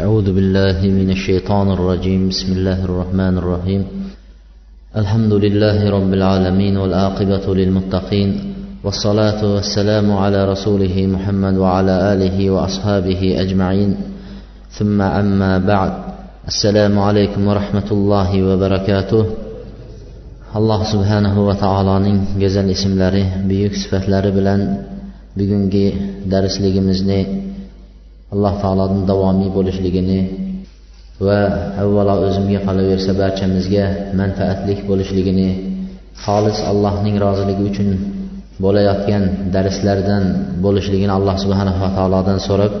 [0.00, 2.28] أعوذ بالله من الشيطان الرجيم.
[2.32, 3.82] بسم الله الرحمن الرحيم.
[4.96, 8.30] الحمد لله رب العالمين والآقبة للمتقين
[8.84, 13.90] والصلاة والسلام على رسوله محمد وعلى آله وأصحابه أجمعين.
[14.78, 15.92] ثم أما بعد
[16.48, 19.24] السلام عليكم ورحمة الله وبركاته.
[20.58, 24.60] alloh subhanahu va taoloning go'zal ismlari buyuk sifatlari bilan
[25.38, 25.86] bugungi
[26.32, 27.20] darsligimizni
[28.32, 30.20] alloh taoloning davomiy bo'lishligini
[31.26, 31.40] va
[31.82, 33.84] avvalo o'zimga qolaversa barchamizga
[34.20, 35.48] manfaatlik bo'lishligini
[36.24, 37.88] xolis allohning roziligi uchun
[38.64, 39.24] bo'layotgan
[39.54, 40.24] darslardan
[40.64, 42.72] bo'lishligini alloh subhanahu va taolodan so'rab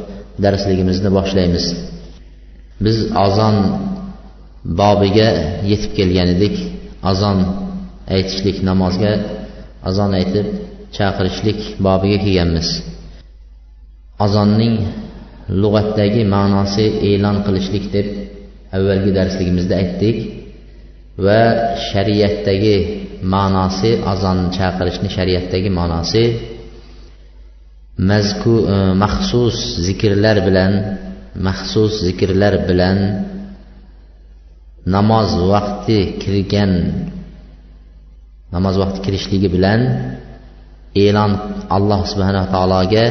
[0.44, 1.64] darsligimizni boshlaymiz.
[2.84, 3.56] Biz azon
[4.80, 5.28] bobiga
[5.70, 6.56] yetib kelgan edik.
[7.10, 7.38] Azon
[8.14, 9.12] aytishlik namozga
[9.88, 10.46] azon aytib
[10.96, 12.68] chaqirishlik bobiga kelganmiz.
[14.24, 14.74] Azonning
[15.50, 18.06] lug'atdagi ma'nosi e'lon qilishlik deb
[18.76, 20.16] avvalgi darsligimizda aytdik
[21.24, 21.40] va
[21.90, 22.76] shariatdagi
[23.34, 26.24] ma'nosi azon chaqirishni shariatdagi ma'nosi
[28.10, 30.72] mazku e, maxsus zikrlar bilan
[31.46, 32.98] maxsus zikrlar bilan
[34.94, 36.72] namoz vaqti kirgan
[38.54, 39.80] namoz vaqti kirishligi bilan
[41.04, 41.32] e'lon
[41.76, 43.04] alloh subhanava taologa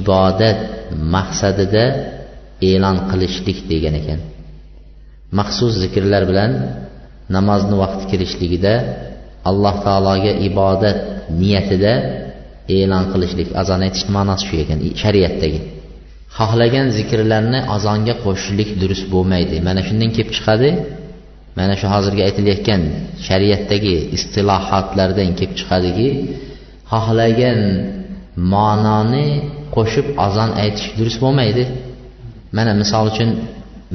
[0.00, 0.73] ibodat
[1.14, 1.84] maqsadida
[2.70, 4.20] e'lon qilishlik degan ekan.
[5.38, 6.50] Maxsus zikrlar bilan
[7.36, 8.74] namozni vaqti kirishligida
[9.50, 10.98] alloh taologa ibodat
[11.40, 11.92] niyatida
[12.78, 15.60] e'lon qilishlik azon aytishni ma'nosi shu ekan shariatdagi.
[16.38, 19.56] Xohlagan zikrlarni azonga qo'shishlik durust bo'lmaydi.
[19.66, 20.70] Mana shundan kelib chiqadi.
[21.58, 22.82] Mana shu hozirgi aytilayotgan
[23.26, 26.08] shariatdagi istilohotlardan kelib chiqadiki
[26.92, 27.60] xohlagan
[28.52, 29.28] ma'noni
[29.76, 31.64] qo'shib azon aytish durust bo'lmaydi.
[32.56, 33.30] Mana misol uchun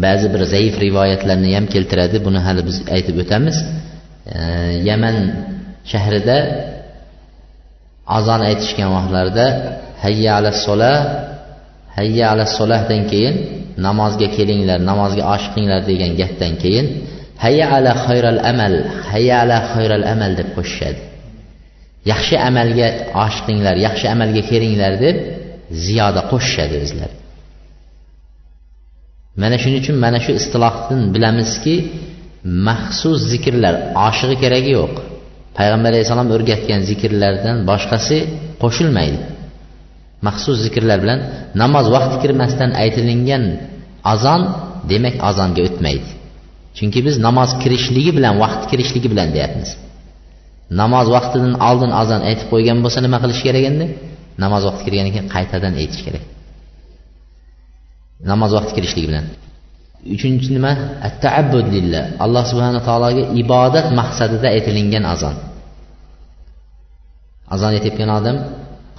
[0.06, 2.18] ba'zi bir zaif rivoyatlarni ham keltiradi.
[2.28, 3.58] Buni hali biz aytib o'tamiz.
[4.90, 5.16] Yaman
[5.92, 6.38] shahrida
[8.18, 9.46] azon aytishgan vaqtlarida
[10.04, 10.94] hayya ala sola
[11.98, 13.36] hayya ala solahdan keyin
[13.88, 16.86] namozga kelinglar namozga oshiqinglar degan gapdan keyin
[17.44, 18.74] hayya ala xayral amal
[19.12, 21.02] hayya ala xayral amal deb qo'shishadi.
[22.12, 22.88] Yaxshi amalga
[23.26, 25.16] oshiqinglar yaxshi amalga kelinglar deb
[25.86, 27.16] ziyoda qo'shishadi o'zlari.
[29.42, 31.76] Mana shuning uchun mana shu istilohdan bilamizki
[32.68, 33.76] maxsus zikrlar
[34.08, 34.94] oshig'i keragi yo'q.
[35.58, 38.18] Payg'ambar alayhissalom o'rgatgan zikrlardan boshqasi
[38.64, 39.20] qo'shilmaydi.
[40.28, 41.20] Maxsus zikrlar bilan
[41.62, 43.44] namoz vaqti kirmasdan aytilingan
[44.14, 44.42] azon
[44.92, 46.10] demak azonga o'tmaydi.
[46.78, 49.70] Chunki biz namoz kirishligi bilan vaqti kirishligi bilan deyapmiz.
[50.82, 53.86] Namoz vaqtidan oldin azon aytib qo'ygan bo'lsa nima qilish kerak endi?
[54.44, 56.24] Namoz vaqti kirgandan keyin qaytadan aytish kerak.
[58.32, 59.26] Namoz vaqti kirishligi bilan.
[60.16, 60.72] Uchinchi nima?
[61.08, 62.04] Attaabbud lillah.
[62.24, 65.36] Alloh subhana taologa ibodat maqsadida aytilingan azon.
[67.54, 68.38] Azon aytayotgan odam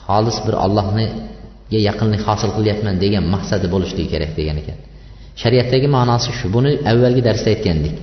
[0.07, 4.79] xolis bir ollohniga yaqinlik hosil qilyapman degan maqsadi bo'lishligi kerak degan ekan.
[5.43, 6.47] Shariatdagi ma'nosi shu.
[6.57, 7.95] Buni avvalgi darsda aytgandik.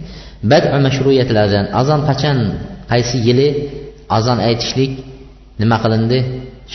[0.51, 2.37] Badu mashruyatil azon azon qachon
[2.91, 3.47] qaysi yili
[4.17, 4.91] azon aytishlik
[5.61, 6.19] nima qilindi?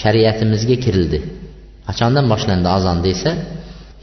[0.00, 1.18] Shariatimizga kirildi.
[1.88, 3.30] Qachondan boshlandi azon desa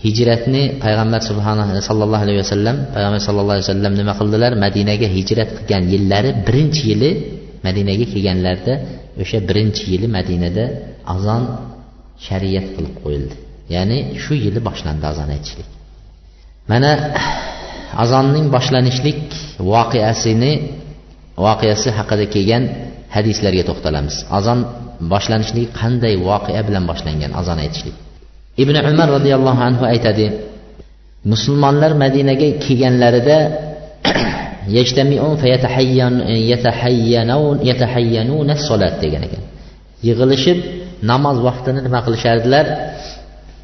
[0.05, 4.51] hijratni payg'ambar subhanahu sallallohu alayhi vasallam payg'ambar sallallohu alayhi vasallam nima qildilar?
[4.65, 7.09] Madinaga hijrat qilgan yillari birinchi yili
[7.67, 8.73] madinaga kelganlarida
[9.21, 10.65] o'sha birinchi yili madinada
[11.15, 11.43] azon
[12.27, 13.35] shariat qilib qo'yildi.
[13.75, 15.69] Ya'ni shu yili boshlandi azon aytishlik.
[16.71, 16.91] Mana
[18.03, 19.21] azonning boshlanishlik
[19.71, 20.53] voqeasini
[21.45, 22.63] voqeasi haqida kelgan
[23.15, 24.15] hadislarga to'xtalamiz.
[24.37, 24.59] Azon
[25.11, 27.95] boshlanishligi qanday voqea bilan boshlangan azon aytishlik.
[28.63, 30.25] Ibn umar roziyallohu anhu aytadi
[31.31, 33.37] musulmonlar madinaga kelganlarida
[39.03, 39.43] degan ekan.
[40.07, 40.57] Yig'ilishib
[41.11, 42.65] namoz vaqtini nima qilishardilar?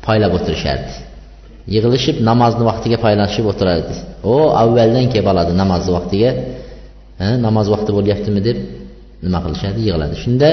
[0.06, 0.94] Poylab o'tirishardi.
[1.76, 3.94] Yig'ilishib namozni vaqtiga poylashib o'tirardi.
[4.32, 6.32] U avvaldan kelib oladi namozni vaqtiga.
[7.46, 8.42] Namoz vaqti bo'lyaptimi?
[8.48, 8.58] deb
[9.26, 9.80] nima qilishadi?
[9.88, 10.16] Yig'iladi.
[10.24, 10.50] Shunda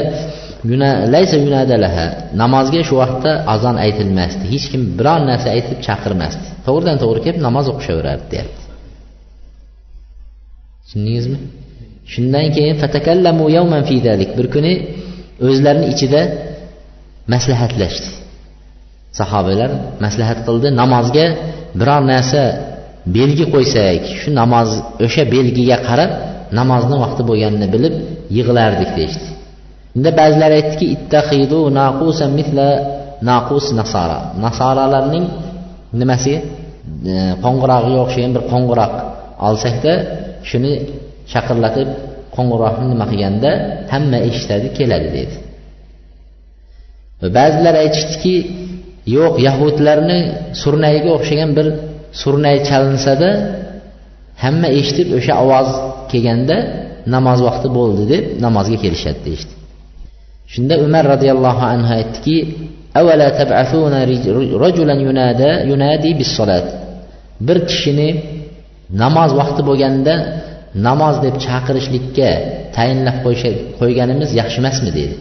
[1.14, 2.06] laysa yunadalaha
[2.42, 4.44] namozga shu vaqtda azon aytilmasdi.
[4.52, 6.46] Hech kim biron narsa aytib chaqirmasdi.
[6.66, 8.62] To'g'ridan to'g'ri kelib namoz o'qishaverardi deyapti.
[10.84, 11.38] Tushundingizmi?
[12.12, 14.72] Shundan keyin fatakallamu yawman fi dalik bir kuni
[15.48, 16.20] o'zlarini ichida
[17.32, 18.08] maslahatlashdi.
[19.18, 19.70] Sahobalar
[20.04, 21.26] maslahat qildi namozga
[21.80, 22.42] biror narsa
[23.16, 24.68] belgi qo'ysak shu namoz
[25.06, 26.10] o'sha belgiga qarab
[26.58, 27.94] namozni vaqti bo'lganini bilib
[28.36, 29.28] yig'lardik deyishdi.
[29.96, 32.68] Unda ba'zilar aytdiki ittahidu naqusa mitla
[33.30, 34.18] naqus nasara.
[34.44, 35.26] Nasoralarning
[36.00, 36.40] nimasiga
[37.12, 37.14] e,
[37.44, 38.92] qo'ng'irog'iga o'xshagan bir qo'ng'iroq
[39.48, 39.92] olsakda
[40.48, 40.72] shuni
[41.32, 41.88] chaqirlatib
[42.36, 43.50] qo'ng'iroqni nima qilganda
[43.92, 45.36] hamma eshitadi keladi deydi.
[47.38, 48.34] Ba'zilar aytishdiki
[49.16, 50.18] yo'q yahudlarni
[50.62, 51.66] surnayiga o'xshagan bir
[52.22, 53.30] surnay chalinsada
[54.44, 55.68] hamma eshitib o'sha ovoz
[56.10, 56.56] kelganda
[57.14, 59.52] namoz vaqti bo'ldi deb namozga kelishadi deyishdi.
[60.52, 62.36] Shunda umar roziyallohu anhu aytdiki
[67.46, 68.08] bir kishini
[69.02, 70.14] namoz vaqti bo'lganda
[70.86, 72.30] namoz deb chaqirishlikka
[72.76, 73.16] tayinlab
[73.80, 75.16] qo'yganimiz yaxshi emasmi deydi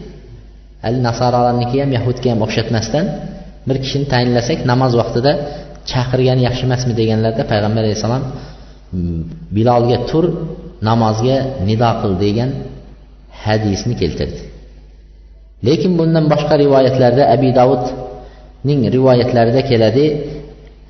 [0.83, 3.05] hali nasoralarniki ham yahudga ham o'xshatmasdan
[3.67, 5.31] bir kishini tayinlasak namoz vaqtida
[5.91, 8.23] chaqirgani yaxshi emasmi deganlarda payg'ambar alayhissalom
[8.91, 9.19] hmm,
[9.55, 10.25] bilolga tur
[10.87, 11.37] namozga
[11.67, 12.49] nido qil degan
[13.43, 14.41] hadisni keltirdi.
[15.67, 20.05] Lekin bundan boshqa rivoyatlarda abi davudning rivoyatlarida keladi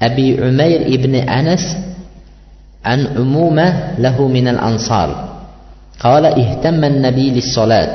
[0.07, 1.63] abi umayr ibn anas
[2.93, 3.67] an umuma
[4.03, 5.09] lahu min al ansor
[6.03, 7.91] qala ihtamma nabiy lissolat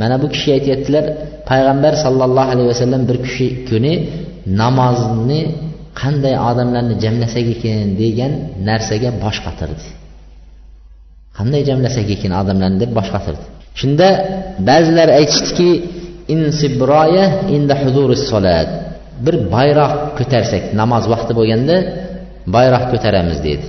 [0.00, 1.04] mana bu kishi aytyaptilar
[1.50, 3.94] payg'ambar sallallohu alayhi vasallam bir kishi kuni
[4.60, 5.40] namozni
[6.00, 8.32] qanday odamlarni jamlasak ekan degan
[8.68, 9.86] narsaga bosh qatirdi.
[11.36, 13.44] Qanday jamlasak ekan odamlarni deb bosh qotirdi.
[13.80, 14.08] Shunda
[14.68, 15.70] ba'zilar aytishdiki
[16.34, 17.74] insibroya inda
[18.30, 18.68] solat.
[19.24, 21.76] Bir bayroq ko'tarsak namoz vaqti bo'lganda
[22.56, 23.66] bayroq ko'taramiz dedi.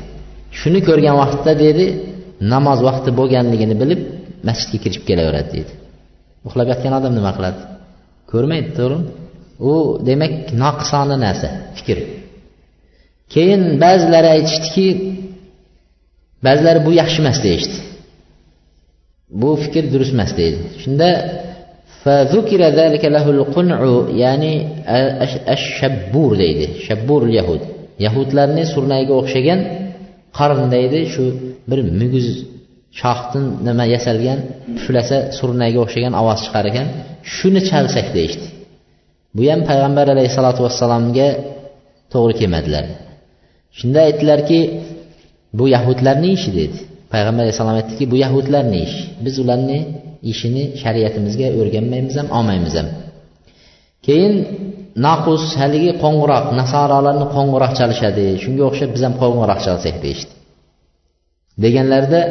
[0.60, 1.86] Shuni ko'rgan vaqtda dedi
[2.54, 4.02] namoz vaqti bo'lganligini bilib
[4.48, 5.74] masjidga kirib kelaveradi deydi
[6.48, 7.60] uxlab yotgan odam nima qiladi?
[8.32, 9.06] Ko'rmaydi to'g'rimi?
[9.70, 9.74] U
[10.10, 11.98] demak noqisona narsa fikr.
[13.34, 14.88] Keyin ba'zilari aytishdiki
[16.47, 17.77] ba'zilari bu yaxshi emas deyishdi
[19.41, 21.11] bu fikr durust emas deydi shunda
[22.05, 23.81] فذكر ذلك له القنع
[24.23, 24.55] ya'ni
[25.55, 27.63] ashabbur deydi shabbur yahud
[28.05, 29.61] yahudlarni surnayiga o'xshagan
[30.39, 31.25] qarn deydi shu
[31.71, 32.27] bir muguz
[33.01, 34.39] shoxdan nima yasalgan
[34.77, 36.87] puflasa surnayga o'xshagan ovoz chiqar ekan
[37.35, 38.47] shuni chalsak deyishdi
[39.37, 41.29] bu ham payg'ambar alayhissalotu vassalomga
[42.13, 42.85] to'g'ri kelmadilar
[43.79, 44.59] shunda aytdilarki
[45.54, 46.78] bu yahudlarni ishi dedi.
[47.14, 49.04] Payg'ambar alayhissalom aytdiki bu yahudlarni ishi.
[49.26, 49.80] Biz ularni
[50.32, 52.88] ishini shariatimizga o'rganmaymiz ham olmaymiz ham.
[54.06, 54.34] Keyin
[55.08, 58.26] naqus haligi qo'ng'iroq nasorolarni qo'ng'iroq chalishadi.
[58.44, 60.32] Shunga o'xshab biz ham qo'ng'iroq chalsak deyishdi.
[61.64, 62.22] Deganlarida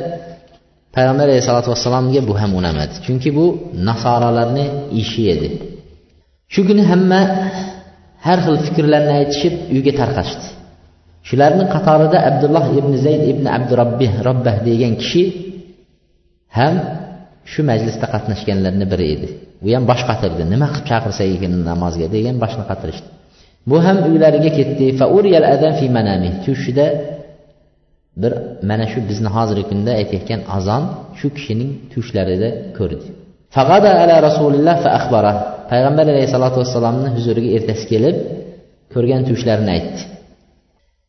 [0.96, 2.94] payg'ambar alayhisalotu vassalomga bu ham unamadi.
[3.06, 3.46] Chunki bu
[3.88, 4.66] nasoralarni
[5.02, 5.48] ishi edi.
[6.52, 7.20] Shu kuni hamma
[8.26, 10.46] har xil fikrlarni aytishib uyga tarqashdi.
[11.28, 15.22] Shularni qatorida abdulloh ibn zayd ibn abdurabbih robbah degan kishi
[16.58, 16.74] ham
[17.52, 19.28] shu majlisda qatnashganlarni biri edi.
[19.64, 23.08] U ham bosh qatirdi nima qilib chaqirsak ekan namozga degan boshni qatirishdi.
[23.70, 24.86] Bu ham uylariga ketdi.
[26.44, 26.86] Tushida
[28.22, 28.32] bir
[28.70, 30.82] mana shu bizni hozirgi kunda aytayotgan azon
[31.18, 32.48] shu kishining tushlarida
[32.78, 33.06] ko'rdi.
[33.56, 35.32] Fag'ada ala rasulilloh fa axbara
[35.70, 38.16] payg'ambar alayhissalotu vassalomni huzuriga ertasi kelib
[38.94, 40.02] ko'rgan tushlarini aytdi.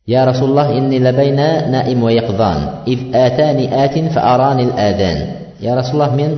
[0.07, 5.19] يا رسول الله إني لبينا نائم ويقظان إذ آتاني آت فأراني الآذان
[5.61, 6.31] يا رسول الله من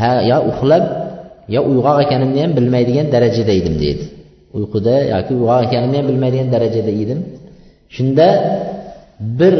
[0.00, 0.84] ha yo uxlab
[1.54, 4.04] yo uyg'oq ekanimni ham bilmaydigan darajada edim deydi
[4.58, 7.20] uyquda yoki uyg'oq ekanimni ham bilmaydigan darajada edim
[7.96, 8.28] shunda
[9.38, 9.56] bir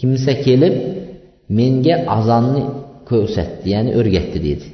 [0.00, 0.74] kimsa kelib
[1.58, 2.62] menga azonni
[3.10, 4.66] ko'rsatdi ya'ni o'rgatdi dedi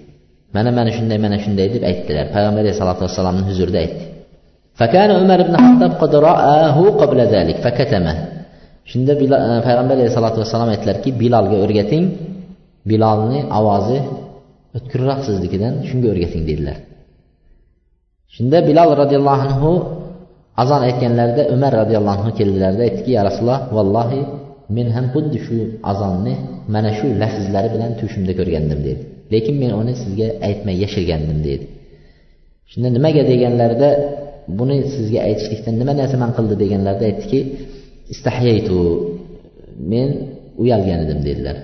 [0.55, 4.05] mana mana shunday mana shunday deb aytdilar payg'ambar alayhisalotu vassalomni huzurida aytdi
[4.81, 8.15] فكان عمر بن الخطاب قد رآه قبل ذلك فكتمه
[8.91, 9.13] shunda
[9.67, 12.05] payg'ambar alayhisalotu vassalom aytdilarki bilolga o'rgating
[12.91, 13.99] bilolni ovozi
[14.77, 16.77] o'tkirroq siznikidan shunga o'rgating dedilar
[18.35, 19.71] shunda bilol roziyallohu anhu
[20.63, 24.21] azon aytganlarida umar roziyallohu anhu keldilarda aytdiki ya rasululloh vallohi
[24.77, 25.57] men ham xuddi shu
[25.93, 26.35] azonni
[26.75, 29.03] mana shu lafzlari bilan tushimda ko'rgandim dedi
[29.33, 31.65] lekin men uni sizga aytmay yashirgandim dedi
[32.71, 33.91] shunda nimaga deganlarida
[34.60, 37.40] buni sizga aytishlikdan nima narsa man qildi deganlarida aytdiki
[38.14, 38.80] istahyaytu
[39.92, 40.10] men
[40.62, 41.58] uyalgan edim dedilar.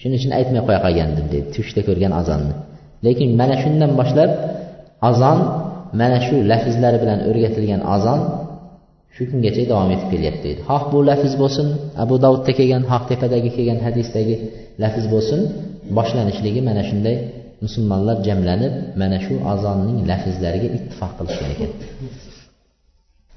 [0.00, 2.54] Shuning uchun aytmay qo'ya qolgandim dedi tushda ko'rgan azonni
[3.06, 4.30] lekin mana shundan boshlab
[5.10, 5.38] azon
[6.00, 8.20] mana shu lafzlari bilan o'rgatilgan azon
[9.14, 11.66] shu kungacha davom etib kelyapti deydi xoh bu lafz bo'lsin
[12.04, 14.34] abu davudda kelgan xoh tepadagi kelgan hadisdagi
[14.82, 15.40] lafz bo'lsin
[15.96, 17.16] boshlanishligi mana shunday
[17.66, 21.70] musulmonlar jamlanib mana shu azonning lafzlariga ittifoq qilishgan ekan.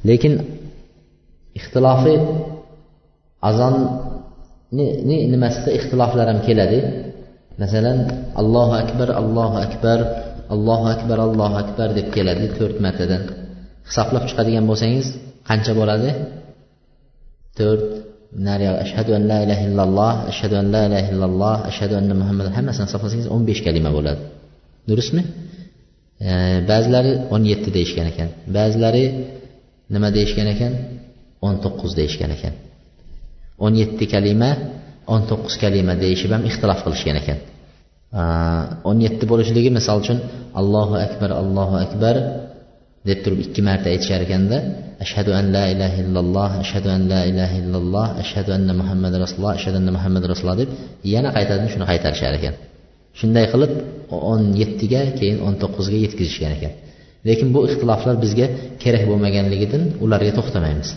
[0.10, 0.34] Lekin
[1.60, 2.16] ixtilofi
[3.50, 6.80] azonni nimasida ixtiloflar ham keladi?
[7.62, 7.98] Masalan
[8.42, 10.00] allohu akbar allohu akbar
[10.54, 13.22] allohu akbar allohu akbar deb keladi to'rt martadan.
[13.88, 15.08] Hisoblab chiqadigan bo'lsangiz
[15.50, 16.10] qancha bo'ladi?
[17.58, 17.86] To'rt
[18.36, 22.50] Bunlar ya əşhədü en la ilahe illallah, əşhədü en la ilahe illallah, əşhədü enne Muhammed
[22.58, 24.26] həməsinin safhasınız 15 kəlmə bo'ladi.
[24.90, 25.24] Durustmi?
[26.20, 26.32] E,
[26.70, 28.34] bəziləri 17 deyişgan ekan.
[28.58, 29.04] Bəziləri
[29.96, 30.76] nima deyishgan ekan?
[31.42, 32.58] 19 deyishgan ekan.
[33.70, 34.52] 17 kalima,
[35.08, 37.40] 19 kalima deyishib ham ixtilof qilishgan ekan.
[38.12, 38.22] E,
[38.92, 40.20] 17 bo'lishligi misol uchun
[40.60, 42.16] Allohu akbar, Allohu akbar,
[43.08, 44.58] deb turib ikki marta aytishar ekanda
[45.04, 49.78] ashhadu an la ilaha illalloh ashhadu an la ilaha illalloh ashhadu anna muhammad rasululloh ashhadu
[49.82, 50.70] anna muhammad rasululloh deb
[51.14, 52.56] yana qaytadan shuni qaytarishar ekan.
[53.20, 53.72] Shunday qilib
[54.32, 56.74] o'n yettiga keyin o'n to'qqizga yetkazishgan ekan.
[57.28, 58.48] Lekin bu ixtiloflar bizga
[58.84, 60.90] kerak bo'lmaganligidan ularga to'xtamaymiz.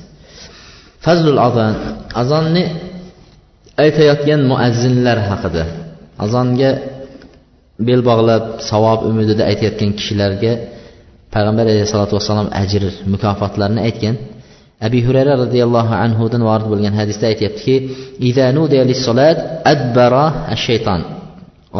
[1.04, 1.74] Fazlul azon
[2.22, 2.64] azonni
[3.84, 5.64] aytayotgan muazzinlar haqida.
[6.24, 6.70] Azonga
[7.88, 10.52] bel bog'lab savob umidida aytayotgan kishilarga
[11.34, 12.82] payg'ambar alayhissalotu vassalom ajr
[13.12, 14.16] mukofotlarini aytgan.
[14.86, 17.74] Abi hurayra roziyallohu anhudan vorid bo'lgan hadisda aytyaptiki
[20.66, 21.00] shayton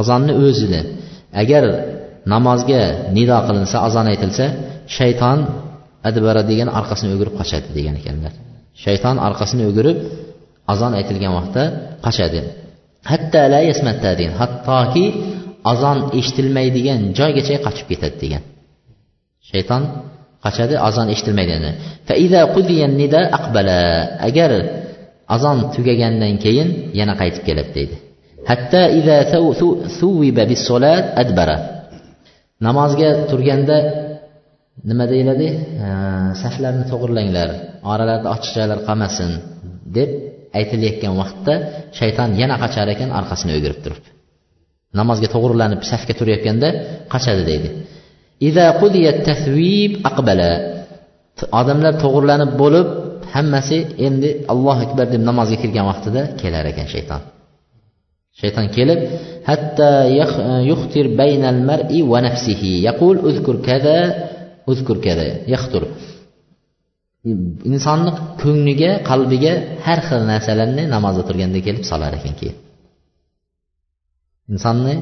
[0.00, 0.80] azonni o'zida
[1.42, 1.64] agar
[2.32, 2.82] namozga
[3.16, 4.46] nido qilinsa azon aytilsa
[4.96, 5.38] shayton
[6.08, 8.32] adbara degan orqasini o'girib qochadi degan ekanlar.
[8.84, 9.98] Shayton orqasini o'girib
[10.72, 11.62] azon aytilgan vaqtda
[12.06, 12.40] qochadi.
[13.10, 13.60] Hatto la
[14.20, 15.04] degan hattoki
[15.72, 18.42] azon eshitilmaydigan joygacha qochib ketadi degan.
[19.50, 19.82] Shayton
[20.44, 21.64] qochadi azon eshitilmaydigan
[24.28, 24.50] agar
[25.34, 26.68] azon tugagandan keyin
[27.00, 27.96] yana qaytib keladi deydi.
[28.50, 28.80] Hatto
[31.22, 31.56] adbara.
[32.66, 33.76] Namozga turganda
[34.88, 35.48] nima deyiladi?
[36.42, 37.48] Saflarni to'g'irlanglar
[37.92, 39.30] oralarda ochiq joylar qolmasin
[39.96, 40.10] deb
[40.58, 41.54] aytilayotgan vaqtda
[41.98, 44.04] shayton yana qochar ekan orqasini o'girib turib.
[45.00, 46.68] Namozga to'g'rilanib safga turayotganda
[47.12, 47.68] qochadi deydi.
[51.60, 52.88] Odamlar to'g'irlanib bo'lib
[53.34, 57.20] hammasi endi allohu akbar deb namozga kirgan vaqtida kelar ekan shayton.
[58.40, 59.00] Shayton kelib
[59.50, 59.90] hatta
[60.70, 62.72] yuxtir baynal mar'i va nafsihi.
[62.88, 63.96] Yaqul uzkur kaza
[64.72, 65.82] uzkur kaza yaxtur
[67.70, 68.10] insonni
[68.42, 69.52] ko'ngliga qalbiga
[69.86, 72.56] har xil narsalarni namozda turganda kelib solar ekan keyin.
[74.52, 74.94] Insonni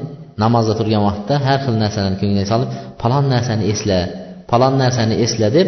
[0.43, 2.69] namozda turgan vaqtda har xil narsalarni ko'ngliga solib
[3.01, 3.99] falon narsani esla
[4.51, 5.67] falon narsani esla deb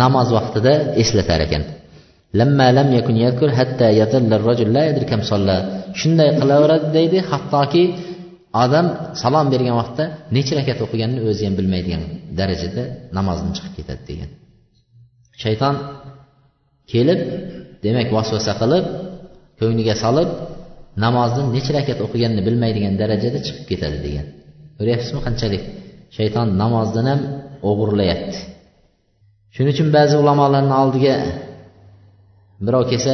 [0.00, 0.72] namoz vaqtida
[1.02, 1.62] eslatar ekan.
[6.00, 7.84] Shunday qilaveradi deydi hattoki
[8.64, 8.86] odam
[9.22, 10.04] salom bergan vaqtda
[10.36, 12.02] necha rakat o'qiganini o'zi ham bilmaydigan
[12.38, 12.82] darajada
[13.16, 14.30] namozdan chiqib ketadi degan.
[15.42, 15.74] Shayton
[16.92, 17.20] kelib
[17.84, 18.84] demak vasvasa qilib
[19.60, 20.28] ko'ngliga solib
[21.04, 24.26] namozni necha rakat o'qiganini bilmaydigan darajada chiqib ketadi degan.
[24.78, 25.62] Ko'ryapsizmi qanchalik?
[26.16, 27.20] Shayton namozdan ham
[27.68, 28.38] o'g'irlayapti.
[29.54, 31.14] Shuning uchun ba'zi ulamolarni oldiga
[32.66, 33.12] birov kelsa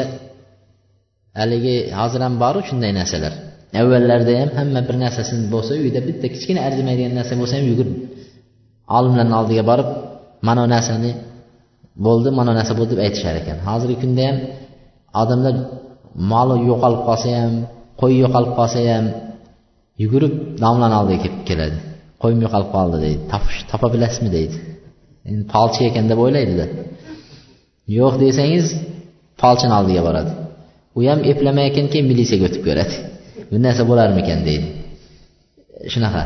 [1.41, 3.33] haligi hozir ham boru shunday narsalar.
[3.81, 7.97] Avvallarda ham hamma bir narsasi bo'lsa uyda bitta kichkina arzimaydigan narsa bo'lsa ham yugurib
[8.99, 9.89] olimlarni oldiga borib
[10.47, 11.11] mana bu narsani
[12.07, 13.59] bo'ldi mana bu narsa bo'ldi deb aytishar ekan.
[13.69, 14.37] Hozirgi kunda ham
[15.23, 15.55] odamlar
[16.33, 17.53] moli yo'qolib qolsa ham
[18.01, 19.05] qo'y yo'qolib qolsa ham
[20.03, 20.35] yugurib
[20.65, 21.77] domlani oldiga kelib keladi.
[22.23, 23.21] Qo'yim yo'qolib qoldi deydi.
[23.71, 24.57] Topa bilasizmi deydi.
[25.29, 26.67] Endi polchi ekan deb o'ylaydida.
[27.99, 28.67] Yo'q desangiz
[29.43, 30.33] polchini oldiga boradi.
[30.97, 32.95] U ham eplamay ekan keyin militsiyaga o'tib ko'radi.
[33.51, 34.67] Bu narsa bo'larmikan deydi.
[35.93, 36.23] Shunaqa.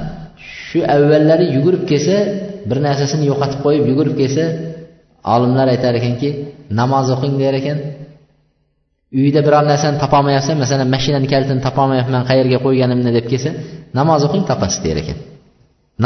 [0.67, 2.17] Shu avvallari yugurib kelsa
[2.69, 4.45] bir narsasini yo'qotib qo'yib yugurib kelsa
[5.35, 6.29] olimlar aytar ekanki
[6.81, 7.79] namoz o'qing der ekan
[9.19, 13.51] uyda biror narsani topolmayapsan masalan mashinani kalitini topolmayapman qayerga qo'yganimni deb kelsa
[13.99, 15.19] namoz o'qing topasiz der ekan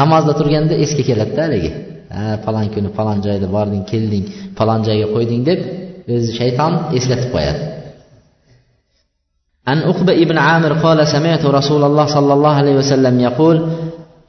[0.00, 1.70] namozda turganda esga keladida haligi
[2.16, 4.24] ha falon kuni falon joyda bording kelding
[4.58, 5.60] falon joyga qo'yding deb
[6.14, 7.62] o'zi shayton eslatib qo'yadi
[9.66, 11.42] عن أقبة ابن عامر قال سمعت
[12.16, 13.56] صلى الله عليه وسلم يقول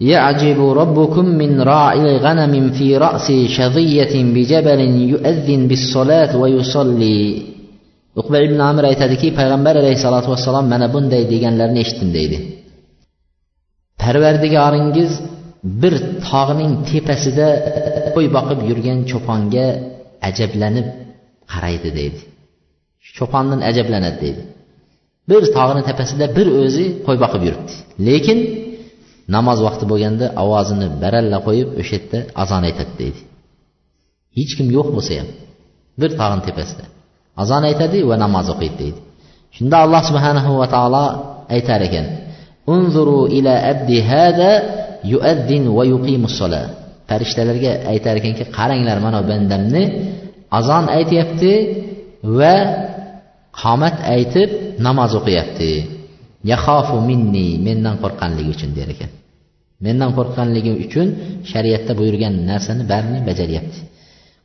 [0.01, 4.79] يعجب ربكم من راعي غنم في رأس شظية بجبل
[5.13, 7.41] يؤذن بالصلاة ويصلي
[8.21, 12.37] uqba ibn amir aytadiki payg'ambar alayhissalotu vassalom mana bunday deganlarni eshitdim deydi.
[14.03, 15.11] Parvardigoringiz
[15.81, 15.93] bir
[16.29, 17.47] tog'ning tepasida
[18.15, 19.67] qo'y boqib yurgan cho'ponga
[20.29, 20.87] ajablanib
[21.51, 22.19] qaraydi deydi.
[23.17, 24.41] Cho'pondan ajablanadi deydi.
[25.29, 27.73] Bir tog'ni tepasida bir o'zi qo'y boqib yuribdi.
[28.07, 28.39] Lekin
[29.35, 33.19] namoz vaqti bo'lganda ovozini baralla qo'yib o'sha yerda azon aytadi deydi.
[34.37, 35.29] Hech kim yo'q bo'lsa ham
[36.01, 36.85] bir tog'ni tepasida.
[37.41, 38.99] Azon aytadi va namoz o'qiydi deydi.
[39.57, 41.05] Shunda alloh subhanahu va taolo
[41.55, 42.05] aytar ekan
[42.75, 44.51] unzuru ila abdi hada
[45.11, 46.61] yuaddin va yuqimussola
[47.09, 49.83] farishtalarga aytar ekanki qaranglar mana bandamni
[50.59, 51.53] azon aytyapti
[52.37, 52.55] va
[53.61, 54.49] qomat aytib
[54.85, 55.71] namoz o'qiyapti.
[56.51, 59.11] Yaxofu minni mendan qo'rqqanligi uchun der ekan.
[59.85, 61.07] Mendan qo'rqqanligi uchun
[61.51, 63.79] shariatda buyurgan narsani barini bajaryapti.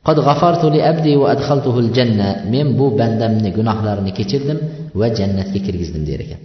[0.07, 2.29] قد غفرت لأبدي وأدخلته الجنة.
[2.53, 4.57] من بو بندم نجناح لارني كتشدم
[4.95, 6.37] وجنة كيرجزدم ديركا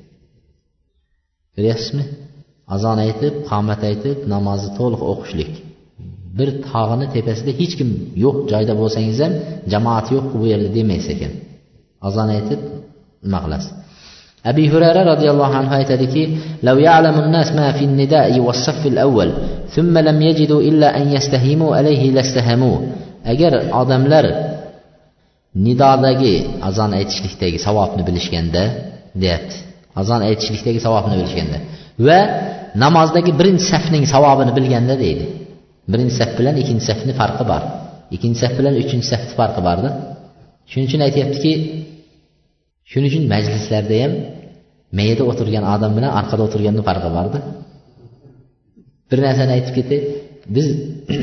[1.59, 2.05] ريسمي
[2.75, 5.55] أزان أيتب قامت أيتب نماز طولق أخش لك
[6.39, 7.91] bir tog'ini tepasida hech kim
[8.25, 9.33] yo'q joyda bo'lsangiz ham
[9.73, 11.33] jamoat yo'q bu yerda demaysiz ekan
[12.09, 12.61] azon aytib
[13.25, 13.73] nima qilasiz
[14.51, 16.23] abi hurara roziyallohu anhu aytadiki
[16.69, 19.29] لو يعلم الناس ما في النداء والصف الأول
[19.75, 22.79] ثم لم يجدوا إلا أن يستهيموا عليه لاستهموه.
[23.33, 24.25] Agar odamlar
[25.67, 26.35] nidodagi
[26.69, 28.63] azon aytishlikdagi savobni bilishganda
[29.23, 29.57] deyapti
[30.01, 31.59] azon aytishlikdagi savobni bilishganda
[32.07, 32.21] va
[32.85, 35.25] namozdagi birinchi safning savobini bilganda deydi.
[35.93, 37.63] Birinchi saf bilan ikkinchi safni farqi bor.
[38.15, 39.89] Ikkinchi saf bilan uchinchi safni farqi borda.
[40.71, 41.53] Shuning uchun aytyaptiki
[42.91, 44.13] shuning uchun majlislarda ham
[44.99, 47.39] mayda o'tirgan odam bilan orqada o'tirganni farqi borda.
[49.11, 50.01] Bir narsani aytib ketay.
[50.57, 50.67] Biz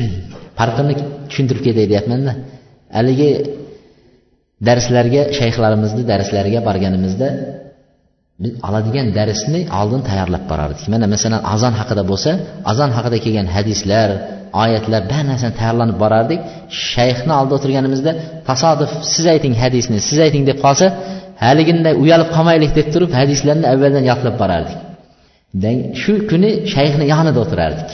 [0.60, 0.94] farqini
[1.29, 2.32] tushuntirib ketay deyapmanda.
[2.98, 3.29] Haligi
[4.67, 7.27] darslarga shayxlarimizni darslariga borganimizda
[8.44, 10.86] biz oladigan darsni oldin tayyorlab borardik.
[10.94, 12.32] Mana masalan azon haqida bo'lsa
[12.72, 14.10] azon haqida kelgan hadislar
[14.63, 16.39] oyatlar bari narsani tayyorlanib borardik.
[16.91, 18.12] Shayxni oldida o'tirganimizda
[18.50, 20.86] tasodif siz ayting hadisni siz ayting deb qolsa
[21.46, 24.77] haliginday uyalib qolmaylik deb turib hadislarni avvaldan yodlab borardik.
[26.01, 27.89] Shu kuni shayxni yonida o'tirardik.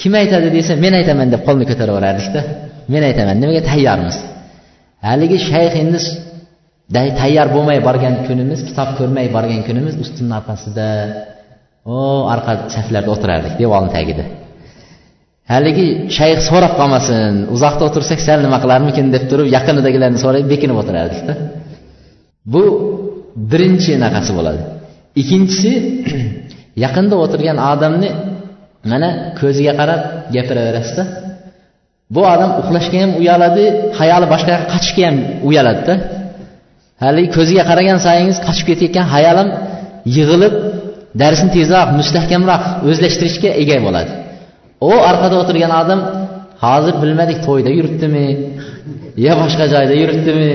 [0.00, 2.40] Kim aytadi desa men aytaman deb qo'lni ko'taraverardikda
[2.92, 4.16] men aytaman nimaga tayyormiz?
[5.08, 5.98] Haligi shayx endi
[7.20, 10.88] tayyor bo'lmay borgan kunimiz kitob ko'rmay borgan kunimiz ustimni orqasida
[11.94, 11.98] o
[12.34, 14.24] orqa saflarda o'tirardik devorni tagida.
[15.52, 15.86] Haligi
[16.16, 21.32] shayx so'rab qolmasin uzoqda o'tirsak sal nima qilarmikin deb turib yaqinidagilarni so'rab bekinib o'tirardikda.
[22.52, 22.62] Bu
[23.52, 24.62] birinchi anaqasi bo'ladi.
[25.20, 25.70] Ikkinchisi
[26.84, 28.08] yaqinda o'tirgan odamni
[28.90, 29.08] mana
[29.40, 30.00] ko'ziga qarab
[30.34, 31.04] gapiraverasizda.
[32.14, 33.64] Bu odam uxlashga ham uyaladi
[33.98, 35.16] hayoli boshqa yoqqa qochishga ham
[35.48, 35.94] uyaladida.
[37.02, 39.48] Haligi ko'ziga qaragan sayingiz qochib ketayotgan hayolim
[40.16, 40.54] yig'ilib
[41.22, 44.12] darsni tezroq mustahkamroq o'zlashtirishga ega bo'ladi.
[44.90, 46.00] U orqada o'tirgan odam
[46.64, 48.26] hozir bilmadik to'yda yuribdimi?
[49.24, 50.52] Yo boshqa joyda yuribdimi?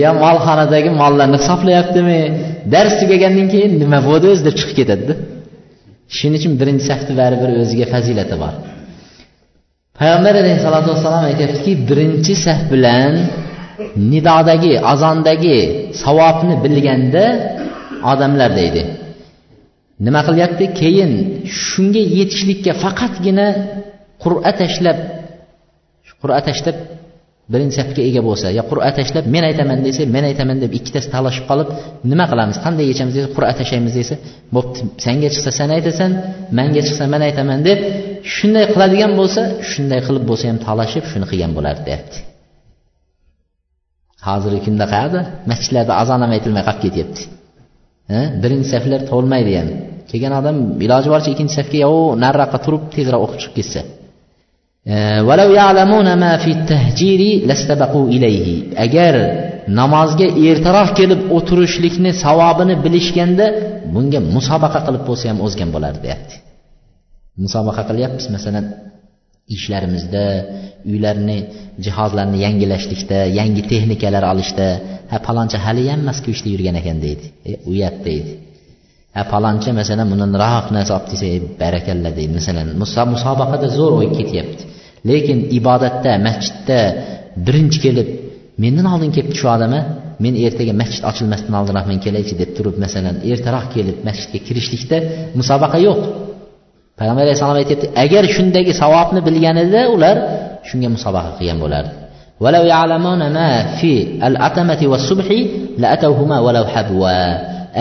[0.00, 2.20] Yo molxonadagi mollarni hisoblayaptimi?
[2.72, 4.26] Dars tugagandan keyin nima bo'ldi?
[4.32, 5.14] O'zi deb chiqib ketadida.
[6.16, 8.54] Shuning uchun birinchi safni baribir o'ziga fazilati bor.
[9.98, 13.12] Payg'ambar alayhissalotu vassalom aytyaptiki birinchi saf bilan
[14.12, 15.58] nidodagi azondagi
[16.02, 17.24] savobni bilganda
[18.12, 18.82] odamlar deydi.
[20.06, 20.64] Nima qilyapti?
[20.80, 21.12] Keyin
[21.64, 23.46] shunga yetishlikka faqatgina
[24.22, 24.98] qur'a tashlab
[26.22, 26.76] qur'a tashlab
[27.52, 31.44] birinchi safga ega bo'lsa yo qur'a tashlab men aytaman desa men aytaman deb ikkitasi talashib
[31.50, 31.68] qolib
[32.10, 32.56] nima qilamiz?
[32.64, 33.14] Qanday yechamiz?
[33.18, 34.14] desa qur'a tashlaymiz desa
[34.56, 36.10] bo'pti senga chiqsa sen aytasan
[36.58, 37.78] manga chiqsa man aytaman deb
[38.34, 42.18] shunday qiladigan bo'lsa shunday qilib bo'lsa ham talashib shuni qilgan bo'lardi deyapti.
[44.28, 47.22] Hozirgi kunda qayerda masjidlarda azon ham aytilmay qolib ketyapti.
[48.42, 49.68] Birinchi saflar to'lmaydi ham.
[50.10, 50.56] Kelgan odam
[50.86, 51.92] iloji boricha ikkinchi safga yo
[52.24, 53.80] nariroqqa turib tezroq o'qib chiqib ketsa.
[58.84, 59.14] Agar
[59.80, 63.46] namozga ertaroq kelib o'tirishlikni savobini bilishganda
[63.94, 66.34] bunga musobaqa qilib bo'lsa ham o'zgan bo'lardi deyapti.
[67.44, 68.66] Musobaqa qilyapmiz masalan
[69.54, 70.24] ishlarimizda
[70.90, 71.38] uylarni
[71.84, 74.66] jihozlarni yangilashlikda yangi texnikalar olishda
[75.10, 77.26] ha palonchi haliyam emasku ishda yurgan ekan deydi.
[77.50, 78.32] E, uyat deydi.
[79.16, 82.32] Ha palonchi masalan bundanroq narsa olib kelsa e, barakalla deydi.
[82.38, 82.66] Masalan
[83.14, 84.65] musobaqada zo'r o'y ketyapti.
[85.10, 86.80] Lekin ibodatda masjidda
[87.46, 88.08] birinchi kelib
[88.62, 89.48] mendan oldin kelibdi shu
[90.24, 94.98] men ertaga masjid ochilmasdan oldinroq men kelaychi deb turib masalan ertaroq kelib masjidga kirishlikda
[95.38, 96.00] musobaqa yo'q.
[96.98, 100.16] Payg'ambar alayhissalom aytyapti agar shundagi savobni bilganida ular
[100.68, 101.92] shunga musobaqa qilgan bo'lardi.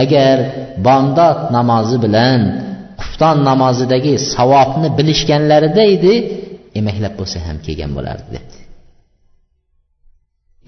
[0.04, 0.38] Agar
[0.88, 2.40] bomdod namozi bilan
[3.00, 6.14] qufton namozidagi savobni bilishganlarida edi
[6.80, 8.60] emaklab bo'lsa ham kelgan bo'lardi debdi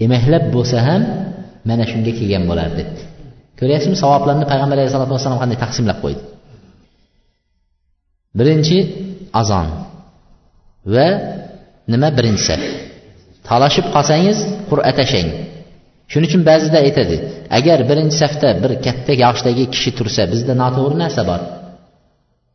[0.04, 1.02] emaklab bo'lsa ham
[1.68, 3.02] mana shunga kelgan bo'lardi debdi
[3.60, 3.96] ko'ryapsizmi?
[4.04, 6.22] Savoblarni payg'ambar alayhisalotu vassalom qanday taqsimlab qo'ydi?
[8.38, 8.78] Birinchi
[9.40, 9.66] azon.
[10.94, 11.08] Va
[11.92, 12.62] nima birinchi saf
[13.48, 14.38] talashib qolsangiz
[14.70, 15.28] qur'a tashlang
[16.10, 17.16] shuning uchun ba'zida aytadi
[17.58, 21.40] agar birinchi safda bir katta yoshdagi kishi tursa bizda noto'g'ri narsa bor.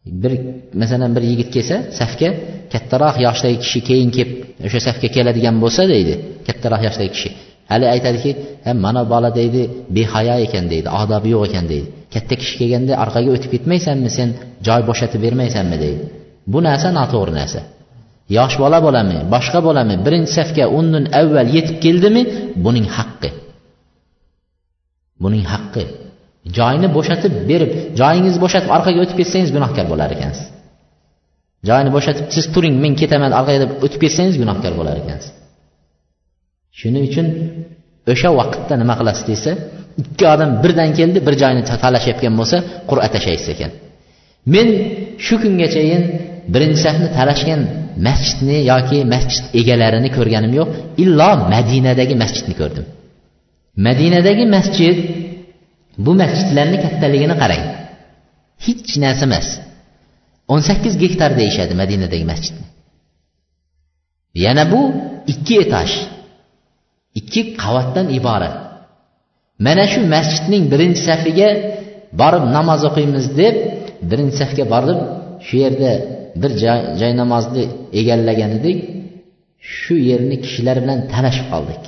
[0.06, 0.32] Bir
[0.74, 2.30] masalan bir yigit kelsa safga
[2.74, 4.32] kattaroq yoshdagi kishi keyin kelib
[4.68, 6.14] o'sha safga keladigan bo'lsa deydi
[6.48, 7.30] kattaroq yoshdagi kishi.
[7.72, 8.32] Hali aytadiki
[8.86, 9.62] mana bola deydi
[9.96, 11.88] behayo ekan deydi odobi yo'q ekan deydi.
[12.14, 14.30] Katta kishi kelganda orqaga o'tib ketmaysanmi sen?
[14.68, 15.78] Joy bo'shatib bermaysanmi?
[15.84, 16.04] deydi.
[16.52, 17.60] Bu narsa noto'g'ri narsa.
[18.38, 22.22] Yosh bola bo'lami boshqa bo'lami birinchi safga undan avval yetib keldimi?
[22.66, 23.30] Buning haqqi.
[25.24, 25.84] Buning haqqi.
[26.58, 30.46] Joyni bo'shatib berib joyingizni bo'shatib orqaga o'tib ketsangiz gunohkor bo'lar ekansiz.
[31.70, 35.32] Joyini bo'shatib siz turing men ketaman orqaga deb o'tib ketsangiz gunohkor bo'lar ekansiz.
[36.80, 37.28] Shuning uchun
[38.12, 39.52] o'sha vaqtda nima qilasiz desa
[40.02, 42.58] ikki odam birdan keldi bir joyni talashayotgan bo'lsa
[42.90, 43.72] qur'a tashlaysiz ekan.
[44.54, 44.68] Men
[45.26, 46.04] shu kungachayin
[46.54, 47.62] birinchi safni talashgan
[48.08, 50.70] masjidni yoki masjid egalarini ko'rganim yo'q
[51.04, 52.86] illo madinadagi masjidni ko'rdim.
[53.88, 54.96] Madinadagi masjid
[55.98, 57.64] bu masjidlarni kattaligini qarang.
[58.66, 59.48] Hech narsa emas.
[60.54, 62.66] O'n sakkiz gektar deyishadi madinadagi masjidni.
[64.44, 64.82] Yana bu
[65.34, 65.90] ikki etaj
[67.20, 68.56] ikki qavatdan iborat.
[69.66, 71.50] Mana shu masjidning birinchi safiga
[72.22, 73.56] borib namoz o'qiymiz deb
[74.10, 75.00] birinchi safga borib
[75.46, 75.92] shu yerda
[76.42, 76.52] bir
[77.02, 77.64] joy namozni
[78.00, 78.80] egallagan edik.
[79.76, 81.84] Shu yerni kishilar bilan talashib qoldik.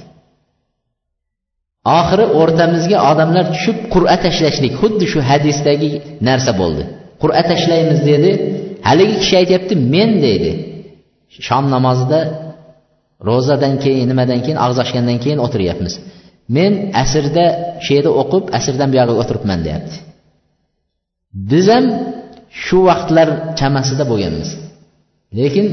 [1.99, 5.89] Oxiri o'rtamizga odamlar tushib qur'a tashlashlik xuddi shu hadisdagi
[6.27, 6.83] narsa bo'ldi.
[7.21, 8.31] Qur'a tashlaymiz dedi.
[8.87, 10.51] Haligi kishi aytyapti men deydi.
[11.47, 12.19] Shom namozida
[13.27, 15.93] ro'zadan keyin nimadan keyin og'iz ochgandan keyin o'tiryapmiz.
[16.55, 16.71] Men
[17.03, 17.45] asrda
[17.83, 19.95] shu yerda o'qib asrdan buyog'iga o'tiribman deyapti.
[21.51, 21.85] Biz ham
[22.63, 23.27] shu vaqtlar
[23.59, 24.49] chamasida bo'lganmiz.
[25.39, 25.65] Lekin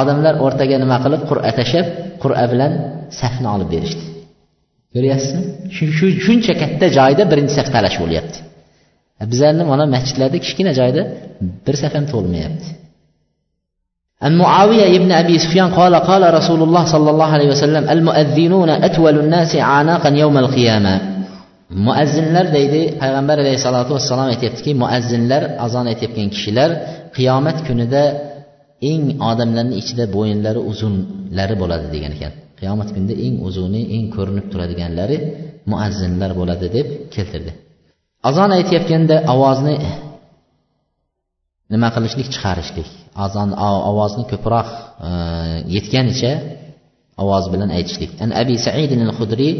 [0.00, 1.86] odamlar o'rtaga nima qilib qur'a tashlab
[2.22, 2.72] qur'a bilan
[3.20, 4.04] safni olib berishdi.
[4.94, 5.42] ko'ryapsizmi?
[6.26, 8.38] Shuncha katta joyda birinchi saf talash bo'lyapti
[9.20, 11.02] e, bizlarni mana masjidlarda kichkina joyda
[11.66, 12.68] bir saf ham to'lmayapti
[14.40, 20.14] muaviya ibn abi sufyan qola qola rasululloh sollallohu alayhi vasallam al muazzinuna atvalun nasi anaqan
[20.22, 20.94] yawmal qiyama.
[21.86, 26.70] Muazzinlar deydi payg'ambar alayhissalotu vassalom aytyaptiki muazzinlar azon aytayotgan kishilar
[27.16, 28.02] qiyomat kunida
[28.90, 32.32] eng odamlarni ichida bo'yinlari uzunlari bo'ladi degan ekan.
[32.58, 35.16] Qiyomat kunida eng uzuni eng ko'rinib turadiganlari
[35.70, 37.52] muazzinlar bo'ladi deb keltirdi.
[38.28, 39.74] Azon aytayotganda ovozni
[41.72, 42.88] nima qilishlik chiqarishlik.
[43.26, 43.50] Azon
[43.90, 44.68] ovozni ko'proq
[45.08, 45.10] e,
[45.76, 46.32] yetganicha
[47.22, 48.10] ovoz bilan aytishlik.
[48.24, 49.52] An abi said al-khudriy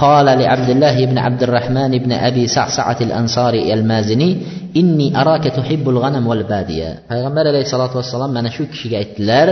[0.00, 4.30] qala li abdullah ibn abdurrahman ibn abi sa'sa'at al-ansari al-mazini
[4.80, 6.88] inni araka tuhibbul ghanam wal badiya.
[7.10, 9.48] Payg'ambar alayhissalotu vassalom mana shu kishiga aytdilar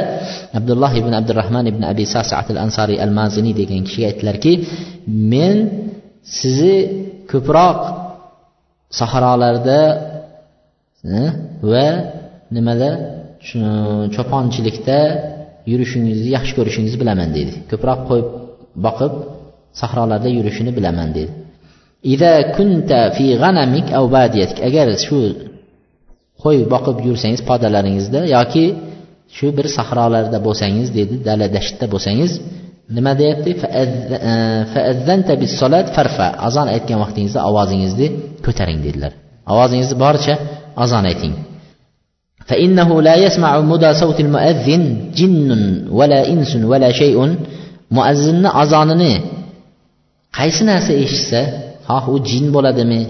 [0.59, 4.53] abdulloh ibn abdurahmon ibn abi sa'sa'at al-ansari al-mazini degan kishiga aytdilarki
[5.33, 5.57] men
[6.39, 6.77] sizni
[7.31, 7.79] ko'proq
[8.99, 9.81] sahrolarda
[11.19, 11.31] eh,
[11.71, 11.89] va
[12.55, 12.91] nimada
[14.15, 15.01] cho'ponchilikda
[15.71, 17.55] yurishingizni yaxshi ko'rishingizni bilaman deydi.
[17.71, 18.29] Ko'proq qo'yib
[18.87, 19.13] boqib
[19.81, 21.33] sahrolarda yurishini bilaman deydi.
[22.15, 24.59] Ida kunta fi g'anamik aw badiyatik.
[24.69, 25.19] Agar shu
[26.43, 28.65] qo'y boqib yursangiz podalaringizda yoki
[29.37, 32.33] shu bir sahrolarda bo'lsangiz dedi dala dashtda bo'lsangiz
[32.97, 33.51] nima deyapti?
[33.81, 33.85] E,
[35.97, 36.29] farfa.
[36.49, 38.07] Azon aytgan vaqtingizda ovozingizni
[38.47, 39.13] ko'taring dedilar.
[39.53, 40.35] Ovozingizni boricha
[40.85, 41.35] azon ayting.
[42.48, 44.84] فإنه لا يسمع مدى صوت المؤذن
[45.16, 45.50] جن
[45.92, 47.18] ولا إنس ولا شيء
[47.92, 49.14] مؤذن azonini
[50.38, 51.42] qaysi narsa eshitsa
[51.88, 53.02] xoh u jin bo'ladimi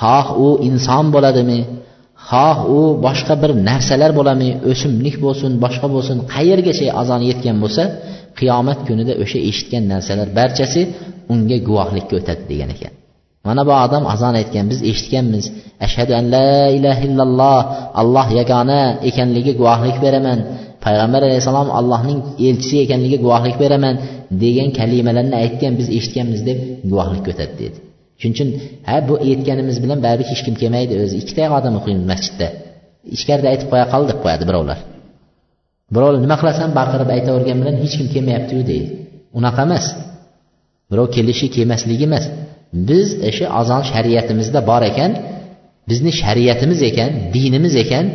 [0.00, 1.60] xoh u inson bo'ladimi
[2.28, 7.82] xoh u boshqa bir narsalar bo'ladimi o'simlik bo'lsin boshqa bo'lsin qayergacha azon yetgan bo'lsa
[8.38, 10.80] qiyomat kunida o'sha eshitgan narsalar barchasi
[11.32, 12.92] unga guvohlikka o'tadi degan ekan
[13.47, 15.45] mana bu odam azon aytgan biz eshitganmiz.
[15.85, 17.61] Ashhadu an la ilaha illalloh
[18.01, 20.39] alloh yagona ekanligiga guvohlik beraman.
[20.85, 23.95] Payg'ambar alayhissalom allohning elchisi ekanligiga guvohlik beraman
[24.43, 26.57] degan kalimalarni aytgan biz eshitganmiz deb
[26.91, 27.77] guvohlik ko'tardi dedi.
[28.21, 28.49] Shuning uchun
[28.89, 32.47] ha bu aytganimiz bilan baribir hech kim kelmaydi o'zi ikkita odam o'qiymiz masjidda.
[33.15, 34.79] Ichkarida aytib qo'ya qol deb qo'yadi birovlar.
[35.95, 38.87] Birov nima qilasan baqirib aytavergan bilan hech kim kelmayaptiyu deydi.
[39.39, 39.85] Unaqa emas.
[40.91, 42.25] Birov kelishi kelmasligi emas
[42.89, 45.11] biz o'sha azon shariatimizda bor ekan
[45.89, 48.05] bizni shariatimiz ekan dinimiz ekan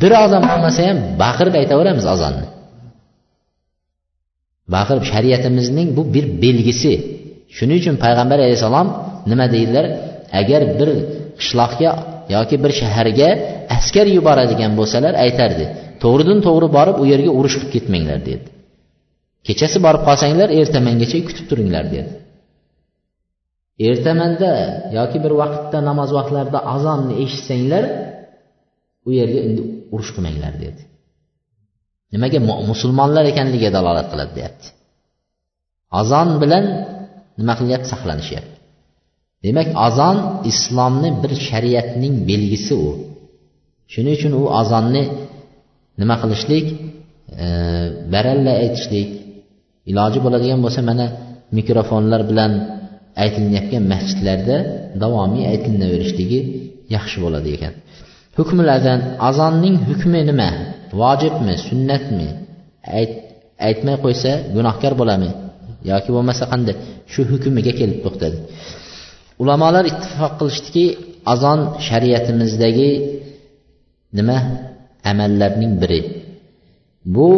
[0.00, 2.46] bir odam bo'lmasa ham baqirib aytaveramiz azonni
[4.74, 6.92] baqirib shariatimizning bu bir belgisi.
[7.56, 8.88] Shuning uchun payg'ambar alayhissalom
[9.30, 9.86] nima deydilar
[10.40, 10.90] agar bir
[11.40, 11.90] qishloqga
[12.34, 13.28] yoki bir shaharga
[13.76, 15.64] askar yuboradigan bo'lsalar aytardi
[16.02, 18.46] to'g'ridan to'g'ri borib u yerga urush qilib ketmanglar dedi.
[19.46, 22.10] Kechasi borib qolsanglar ertamangacha kutib turinglar dedi.
[23.88, 24.50] Ertamanda
[24.98, 27.84] yoki bir vaqtda namoz vaqtlarida azonni eshitsanglar
[29.08, 29.62] u yerga endi
[29.94, 30.82] urush qilmanglar dedi
[32.12, 32.38] nimaga
[32.70, 34.66] musulmonlar ekanligiga dalolat qiladi deyapti.
[36.00, 36.64] Azon bilan
[37.38, 37.88] nima qilyapti?
[37.94, 38.56] Saqlanishyapti.
[39.44, 40.16] Demak azon
[40.52, 42.88] islomni bir shariatning belgisi u.
[43.92, 45.02] Shuning uchun u azonni
[46.00, 46.66] nima qilishlik?
[47.44, 47.46] E,
[48.12, 49.10] baralla aytishlik.
[49.90, 51.06] Iloji bo'ladigan bo'lsa mana
[51.58, 52.52] mikrofonlar bilan
[53.22, 54.56] aytilayotgan masjidlarda
[55.02, 56.40] davomiy aytilaverishligi
[56.94, 57.72] yaxshi bo'ladi ekan.
[58.38, 60.50] Hukmul azan azonning hukmi nima?
[61.00, 62.28] Vojibmi sunnatmi?
[63.68, 65.30] Aytmay qo'ysa gunohkor bo'ladimi?
[65.90, 66.74] Yoki bo'lmasa qanday?
[67.12, 68.36] Shu hukmiga kelib to'xtadi.
[69.42, 70.84] Ulamolar ittifoq qilishdiki
[71.34, 72.90] azon shariatimizdagi
[74.18, 74.38] nima?
[75.10, 76.00] Amallarning biri.
[77.14, 77.28] Bu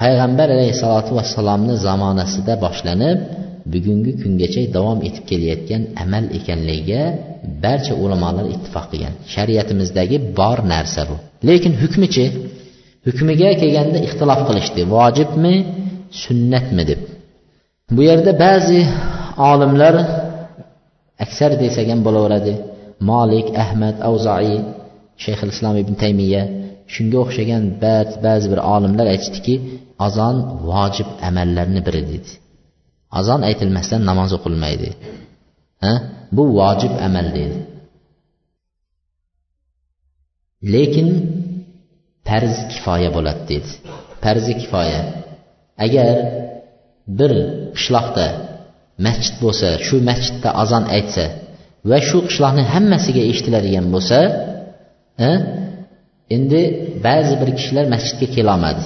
[0.00, 3.18] payg'ambar alayhissalotu vassalomni zamonasida boshlanib
[3.72, 7.02] bugungi kungacha davom etib kelayotgan amal ekanligiga
[7.64, 9.14] barcha ulamolar ittifoq qilgan.
[9.34, 11.16] Shariatimizdagi bor narsa bu.
[11.48, 12.24] Lekin hukmichi
[13.06, 15.54] hukmiga kelganda ixtilof qilishdi vojibmi
[16.22, 17.00] sunnatmi deb?
[17.94, 18.80] Bu yerda ba'zi
[19.50, 19.94] olimlar
[21.24, 22.54] aksar desak ham bo'laveradi.
[23.10, 24.56] Molik ahmad avzoiy
[25.22, 26.42] shayx islom ibn taymiya.
[26.94, 27.64] Shunga o'xshagan
[28.24, 29.54] ba'zi bir olimlar aytishdiki
[30.06, 30.36] azon
[30.70, 32.30] vojib amallarni biri dedi.
[33.18, 34.88] Azon aytilmasdan namoz o'qilmaydi.
[35.84, 35.92] Ha?
[36.36, 37.58] Bu vojib amal deydi.
[40.74, 41.08] Lekin
[42.28, 43.70] farz kifoya bo'ladi deydi.
[44.22, 45.00] Farzi kifoya.
[45.84, 46.08] Agar
[47.18, 47.32] bir
[47.76, 48.26] qishloqda
[49.06, 51.24] masjid bo'lsa shu masjidda azon aytsa
[51.90, 54.18] va shu qishloqni hammasiga eshitiladigan bo'lsa
[56.36, 56.60] endi
[57.06, 58.84] ba'zi bir kishilar masjidga kelolmadi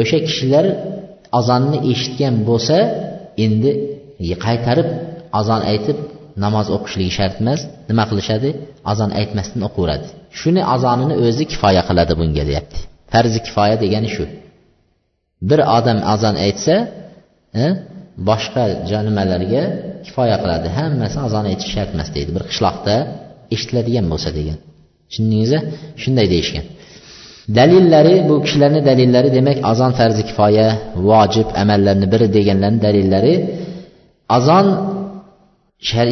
[0.00, 0.64] o'sha kishilar
[1.38, 2.76] azonni eshitgan bo'lsa
[3.44, 3.70] endi
[4.46, 4.88] qaytarib
[5.40, 5.98] azon aytib
[6.44, 7.60] namoz o'qishligi shart emas.
[7.90, 8.48] Nima qilishadi?
[8.92, 12.78] Azon aytmasdan o'qiveradi shuni azonini o'zi kifoya qiladi bunga deyapti.
[13.12, 14.24] Farzi kifoya degani shu.
[15.50, 16.74] Bir odam azon aytsa
[17.62, 17.66] e,
[18.28, 18.62] boshqa
[19.08, 19.62] nimalarga
[20.06, 20.68] kifoya qiladi.
[20.78, 22.30] Hammasi azon aytish shart emas deydi.
[22.36, 22.94] Bir qishloqda
[23.54, 24.58] eshitiladigan bo'lsa degan.
[25.08, 25.60] Tushundingizmi?
[26.02, 26.64] Shunday deyishgan.
[27.58, 30.68] Dalillari bu kishilarni dalillari demak azon farzi kifoya
[31.08, 33.34] vojib amallarni biri deganlarni dalillari
[34.36, 34.66] azon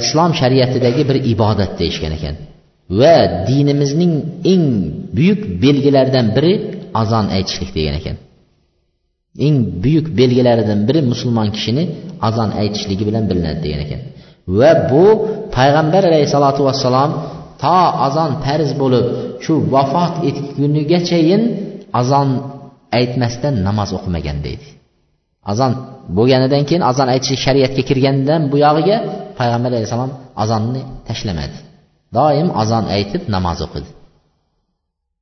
[0.03, 2.35] islom shariatidagi bir ibodat deyishgan ekan.
[3.01, 3.17] Va
[3.49, 4.13] dinimizning
[4.53, 4.65] eng
[5.17, 6.53] buyuk belgilaridan biri
[7.03, 8.17] azon aytishlik degan ekan.
[9.47, 11.85] Eng buyuk belgilaridan biri musulmon kishini
[12.29, 14.01] azon aytishligi bilan bilinadi degan ekan.
[14.59, 15.05] Va bu
[15.57, 17.11] payg'ambar alayhissalotu vassalom
[17.63, 19.07] to azon farz bo'lib
[19.45, 21.43] shu vafot etgunigachayin
[22.01, 22.29] azon
[22.99, 24.67] aytmasdan namoz o'qimagan deydi.
[25.53, 25.73] Azon
[26.17, 28.97] bo'lganidan keyin azon aytish shariatga kirgandan buyog'iga
[29.39, 31.57] payg'ambar alayhissalom azonni tashlamadi.
[32.17, 33.89] Doim azon aytib namoz o'qidi.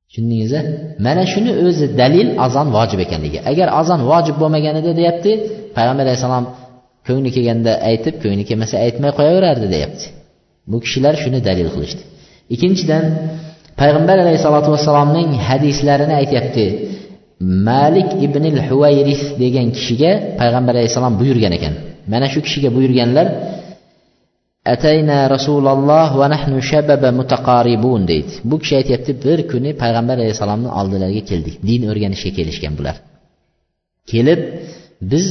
[0.07, 0.61] Tushundingizmi
[1.05, 3.39] mana shuni o'zi dalil azon vojib ekanligi.
[3.51, 5.31] Agar azon vojib bo'lmaganida deyapti
[5.77, 6.45] payg'ambar alayhissalom
[7.07, 10.05] ko'ngli kelganda aytib ko'ngli kelmasa aytmay qo'yaverardi deyapti.
[10.71, 12.03] Bu kishilar shuni dalil qilishdi.
[12.53, 13.03] Ikkinchidan
[13.81, 16.65] payg'ambar alayhissalotu vassalomning hadislarini aytyapti.
[17.69, 21.73] Malik ibn huvayris degan kishiga payg'ambar alayhissalom buyurgan ekan.
[22.11, 23.27] Mana shu kishiga buyurganlar
[24.73, 28.31] atayna rasululloh va nahnu shababa mutaqaribun deydi.
[28.49, 31.55] Bu kishi aytyapti bir kuni payg'ambar alayhissalomni oldilariga keldik.
[31.69, 32.95] Din o'rganishga kelishgan bular.
[34.11, 34.41] Kelib
[35.11, 35.25] biz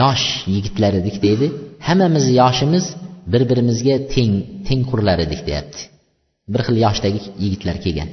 [0.00, 1.46] yosh yigitlar edik deydi.
[1.88, 2.84] Hammamiz yoshimiz
[3.32, 4.34] bir birimizga teng
[4.68, 5.80] tengqurlar edik deyapti.
[6.52, 8.08] Bir xil yoshdagi yigitlar kelgan.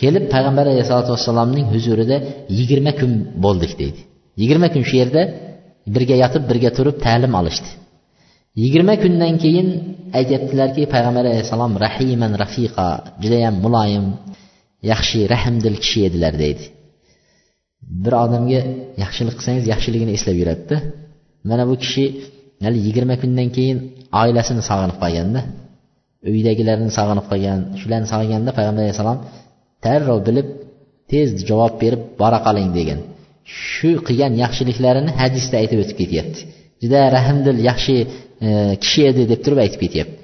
[0.00, 2.16] Kelib payg'ambar alayhisalotu vassalomning huzurida
[2.58, 3.12] yigirma kun
[3.44, 4.00] bo'ldik deydi.
[4.40, 5.22] Yigirma kun shu yerda
[5.94, 7.68] birga yotib birga turib ta'lim olishdi.
[8.62, 9.68] Yigirma kundan keyin
[10.18, 12.88] aytyaptilarki payg'ambar alayhissalom rahiman rafiqa
[13.22, 14.06] judayam muloyim
[14.92, 16.64] yaxshi rahmdil kishi edilar deydi.
[18.04, 18.60] Bir odamga
[19.02, 20.76] yaxshilik qilsangiz yaxshiligini eslab yuradida
[21.48, 22.04] mana bu kishi
[22.64, 23.78] hali yigirma kundan keyin
[24.22, 25.40] oilasini sog'inib qolganda
[26.30, 29.18] uydagilarni sog'inib qolgan shularni sog'inganda payg'ambar alayhissalom
[29.84, 30.48] darrov bilib
[31.10, 32.98] tez javob berib bora qoling degan.
[33.62, 36.40] Shu qilgan yaxshiliklarini hadisda aytib o'tib ketyapti.
[36.82, 37.96] Juda rahmdil yaxshi
[38.46, 38.48] e,
[38.82, 40.16] kishi edi deb turib aytib ketyapti.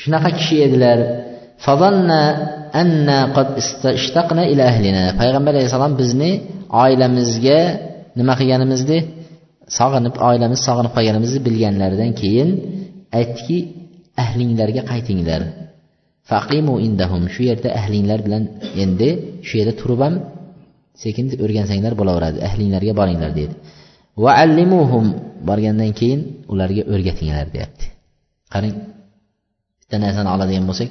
[0.00, 0.98] Shunaqa kishi edilar.
[5.20, 6.30] Payg'ambar alayhissalom bizni
[6.84, 7.60] oilamizga
[8.18, 8.98] nima qilganimizni
[9.78, 12.48] sog'inib oilamiz sog'inib qolganimizni bilganlaridan keyin
[13.18, 13.58] aytdiki
[14.22, 15.42] ahlinglarga qaytinglar.
[16.30, 17.22] Faqimu indahum.
[17.34, 18.42] Shu yerda ahlinglar bilan
[18.82, 19.08] endi
[19.46, 20.14] shu yerda turib ham
[21.02, 22.38] sekin o'rgansanglar bo'laveradi.
[22.48, 23.54] Ahlinglarga boringlar dedi
[24.22, 25.06] va allimuhum.
[25.48, 26.20] Borgandan keyin
[26.52, 27.84] ularga o'rgatinglar deyapti.
[28.52, 28.74] Qarang
[29.80, 30.90] bitta narsani oladigan bo'lsak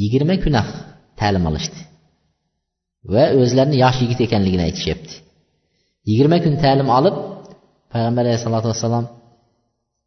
[0.00, 0.54] yigirma kun
[1.20, 1.80] ta'lim olishdi.
[3.12, 5.14] Va o'zlarini yosh yigit ekanligini aytishyapti.
[6.08, 7.16] Yigirma kun ta'lim olib
[7.92, 9.04] payg'ambar alayhisalotu vassalom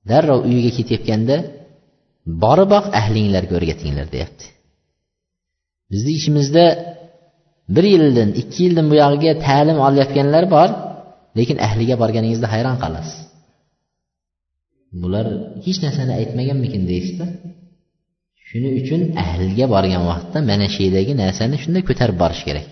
[0.10, 1.36] darrov uyiga ketayotganda
[2.44, 4.46] boriboq ahlinglarga o'rgatinglar deyapti.
[5.92, 6.66] Bizni ichimizda
[7.76, 10.70] bir yildan ikki yildan buyog'iga ta'lim olayotganlar bor
[11.40, 13.18] lekin ahliga borganingizda hayron qolasiz.
[15.02, 15.26] Bular
[15.66, 17.26] hech narsani aytmaganmikin deysizda.
[18.48, 22.66] Shuning uchun ahliga borgan vaqtda mana shu yerdagi narsani shunday ko'tarib borish kerak.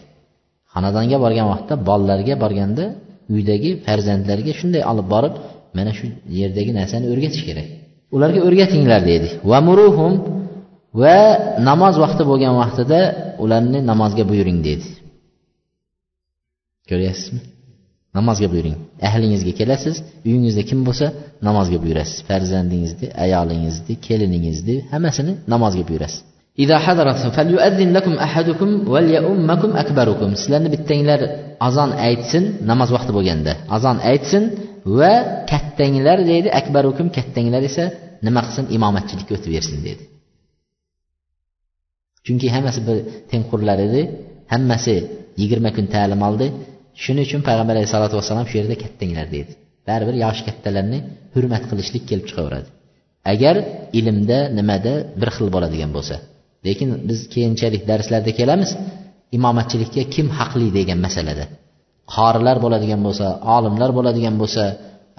[0.74, 2.86] Xonadonga borgan vaqtda bolalarga borganda
[3.36, 5.34] uydagi farzandlarga shunday olib borib
[5.78, 6.06] mana shu
[6.40, 7.68] yerdagi narsani o'rgatish kerak.
[8.16, 9.28] Ularga o'rgatinglar deydi.
[9.52, 10.14] Va muruhum
[11.02, 11.18] va
[11.70, 13.00] namoz vaqti bo'lgan vaqtida
[13.44, 14.88] ularni namozga buyuring deydi.
[16.90, 17.42] Ko'ryapsizmi?
[18.18, 18.76] Namozga buyuring.
[19.08, 19.96] Ahlingizga kelasiz
[20.28, 21.06] uyingizda kim bo'lsa
[21.48, 22.18] namozga buyurasiz.
[22.30, 26.22] Farzandingizni ayolingizni keliningizni hammasini namozga buyurasiz.
[30.42, 31.20] Sizlarni bittanglar
[31.68, 33.52] azon aytsin namoz vaqti bo'lganda.
[33.76, 34.44] Azon aytsin
[35.00, 35.14] va
[35.52, 37.86] kattanglar deydi akbarukum kattanglar esa
[38.26, 40.04] nima qilsin imomatchilikka o'tib bersin dedi
[42.26, 42.98] chunki hammasi bir
[43.32, 44.02] tengqurlar edi
[44.54, 44.96] hammasi
[45.42, 46.48] yigirma kun ta'lim oldi.
[47.04, 49.52] Shuning uchun payg'ambar alayhisalotu vassalom shu yerda kattanglar deydi.
[49.88, 51.00] Baribir yoshi kattalarni
[51.34, 52.68] hurmat qilishlik kelib chiqaveradi.
[53.34, 53.56] Agar
[54.00, 56.16] ilmda nimada bir xil bo'ladigan bo'lsa.
[56.68, 58.72] Lekin biz keyinchalik darslarda kelamiz
[59.38, 61.46] imomatchilikka kim haqli degan masalada.
[62.16, 64.64] Qorilar bo'ladigan bo'lsa olimlar bo'ladigan bo'lsa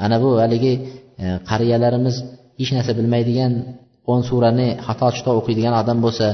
[0.05, 0.73] ana bu haligi
[1.23, 2.17] e, qariyalarimiz
[2.61, 3.53] hech narsa bilmaydigan
[4.13, 6.27] o'n surani xato chito o'qiydigan odam bo'lsa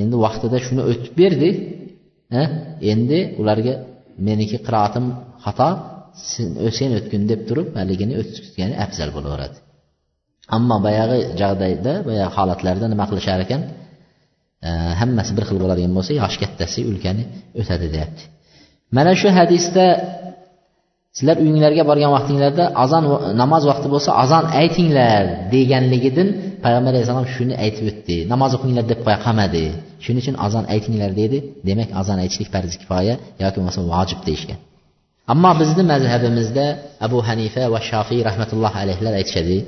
[0.00, 1.50] endi vaqtida shuni o'tib berdi
[2.40, 2.42] e,
[2.92, 3.74] endi ularga
[4.28, 5.06] meniki qiroatim
[5.44, 5.68] xato
[6.78, 9.56] sen o'tgin deb turib haligini o'tgani afzal bo'laveradi.
[10.56, 13.62] Ammo boyagi jag'dayda boyagi holatlarda nima qilishar ekan
[14.68, 17.24] e, hammasi bir xil bo'ladigan bo'lsa yoshi kattasi ulkani
[17.60, 18.22] o'tadi deyapti.
[18.96, 19.86] Mana shu hadisda
[21.16, 23.04] sizlar uyinglarga borgan vaqtinglarda azon
[23.42, 25.22] namoz vaqti bo'lsa azon aytinglar
[25.54, 26.28] deganligidan
[26.64, 28.16] payg'ambar alayhissalom shuni aytib o'tdi.
[28.32, 29.64] Namoz o'qinglar deb qo'ya qolmadi.
[30.04, 31.38] Shuning uchun azon aytinglar dedi.
[31.68, 34.58] Demak azon aytishlik farzi kifoya yoki bo'lmasa vojib deyishgan.
[35.32, 36.66] Ammo bizni mazhabimizda
[37.06, 39.58] abu hanifa va shofiy rahmatulloh alayhilar aytishadi.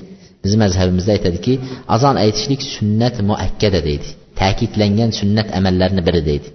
[0.45, 1.53] Bizni mazhabimizda aytadiki
[1.95, 4.09] azon aytishlik sunnat muakkada deydi.
[4.41, 6.49] Ta'kidlangan sunnat amallarni biri deydi.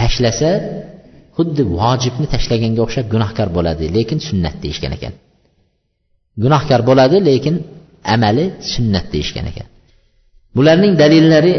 [0.00, 0.50] Tashlasa
[1.36, 5.12] xuddi vojibni tashlaganga o'xshab gunohkor bo'ladi lekin sunnat deyishgan ekan.
[6.42, 7.54] Gunohkor bo'ladi lekin
[8.14, 9.66] amali sunnat deyishgan ekan.
[10.56, 11.52] Bularning dalillari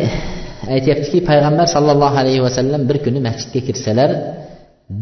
[0.75, 4.09] aytyaptiki payg'ambar sollallohu alayhi vasallam bir kuni masjidga kirsalar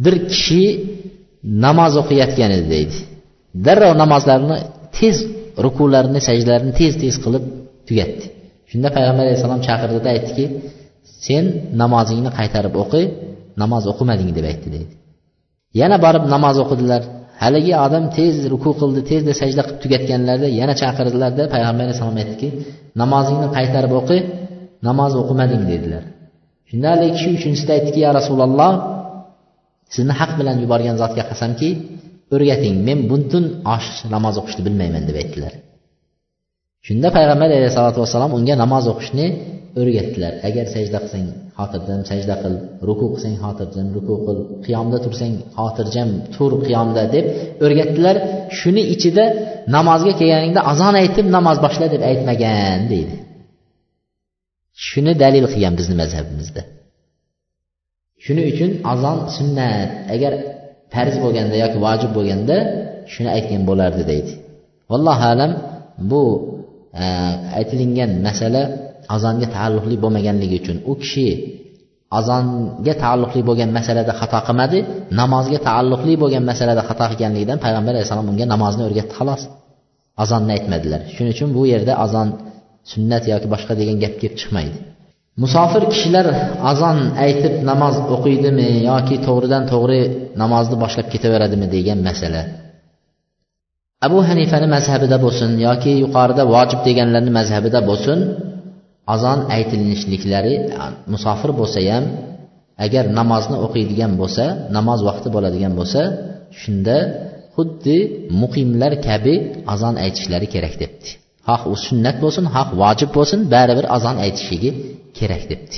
[0.03, 0.63] bir kishi
[1.65, 2.97] namoz o'qiyotgan edi deydi.
[3.65, 4.57] Darrov namozlarini
[4.97, 5.17] tez
[5.65, 7.43] rukularni sajdalarini tez tez qilib
[7.87, 8.25] tugatdi.
[8.71, 10.45] Shunda payg'ambar alayhissalom chaqirdida aytdiki
[11.25, 11.45] sen
[11.81, 13.01] namozingni qaytarib o'qi
[13.61, 14.93] namoz o'qimading deb aytdi deydi.
[15.81, 17.01] Yana borib namoz o'qidilar.
[17.43, 22.47] Haligi odam tez ruku qildi tezda sajda qilib tugatganlarida yana chaqirdilarda payg'ambar alayhissalom aytdiki
[23.01, 24.17] namozingni qaytarib o'qi
[24.87, 26.03] namoz o'qimading dedilar.
[26.69, 28.71] Shunda haligi kishi uchinchisida aytdiki ya rasululloh
[29.95, 31.69] sizni haq bilan yuborgan zotga qasamki
[32.35, 33.43] o'rgating men butun
[33.75, 35.53] osh namoz o'qishni bilmayman deb aytdilar.
[36.87, 39.25] Shunda payg'ambar alayhisalotu vassalom unga namoz o'qishni
[39.79, 40.33] o'rgatdilar.
[40.47, 41.25] Agar sajda qilsang
[41.57, 42.53] xotirjam sajda qil.
[42.87, 44.37] Ruku qilsang xotirjam ruku qil.
[44.65, 47.25] Qiyomda tursang xotirjam tur qiyomda deb
[47.65, 48.15] o'rgatdilar.
[48.59, 49.25] Shuni ichida
[49.75, 53.15] namozga kelganingda azon aytib namoz boshla deb aytmagan deydi.
[54.87, 56.61] Shuni dalil qilgan bizni mazhabimizda.
[58.23, 59.89] Shuning uchun azon sunnat.
[60.15, 60.33] Agar
[60.93, 62.57] farz bo'lganda yoki vojib bo'lganda
[63.13, 64.31] shuni aytgan bo'lardi deydi.
[64.91, 65.51] Vallohu alam
[66.11, 66.23] bu
[67.01, 67.03] e,
[67.59, 68.61] aytilingan masala
[69.15, 71.27] azonga taalluqli bo'lmaganligi uchun u kishi
[72.19, 74.79] azonga taalluqli bo'lgan masalada xato qilmadi
[75.21, 79.41] namozga taalluqli bo'lgan masalada xato qilganligidan payg'ambar alayhissalom unga namozni o'rgatdi xolos
[80.23, 81.01] azonni aytmadilar.
[81.15, 82.27] Shuning uchun bu yerda azon
[82.91, 84.77] sunnat yoki boshqa degan gap kelib chiqmaydi.
[85.43, 86.27] Musofir kishilar
[86.71, 90.01] azon aytib namoz o'qiydimi yoki to'g'ridan to'g'ri
[90.41, 92.41] namozni boshlab ketaveradimi degan masala.
[94.07, 98.19] Abu hanifani mazhabida bo'lsin yoki yuqorida vojib deganlarni mazhabida bo'lsin
[99.13, 100.55] azon aytilishliklari
[101.13, 102.05] musofir bo'lsa ham
[102.85, 104.45] agar namozni o'qiydigan bo'lsa
[104.77, 106.01] namoz vaqti bo'ladigan bo'lsa
[106.61, 106.97] shunda
[107.55, 107.97] xuddi
[108.41, 109.35] muqimlar kabi
[109.73, 111.09] azon aytishlari kerak debdi.
[111.47, 114.71] Xoh u sunnat bo'lsin xoh vojib bo'lsin baribir azon aytishligi
[115.17, 115.77] kerak debdi.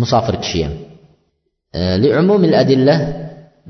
[0.00, 0.74] Musofir kishi ham.
[1.78, 1.80] E,
[2.62, 2.96] Adilla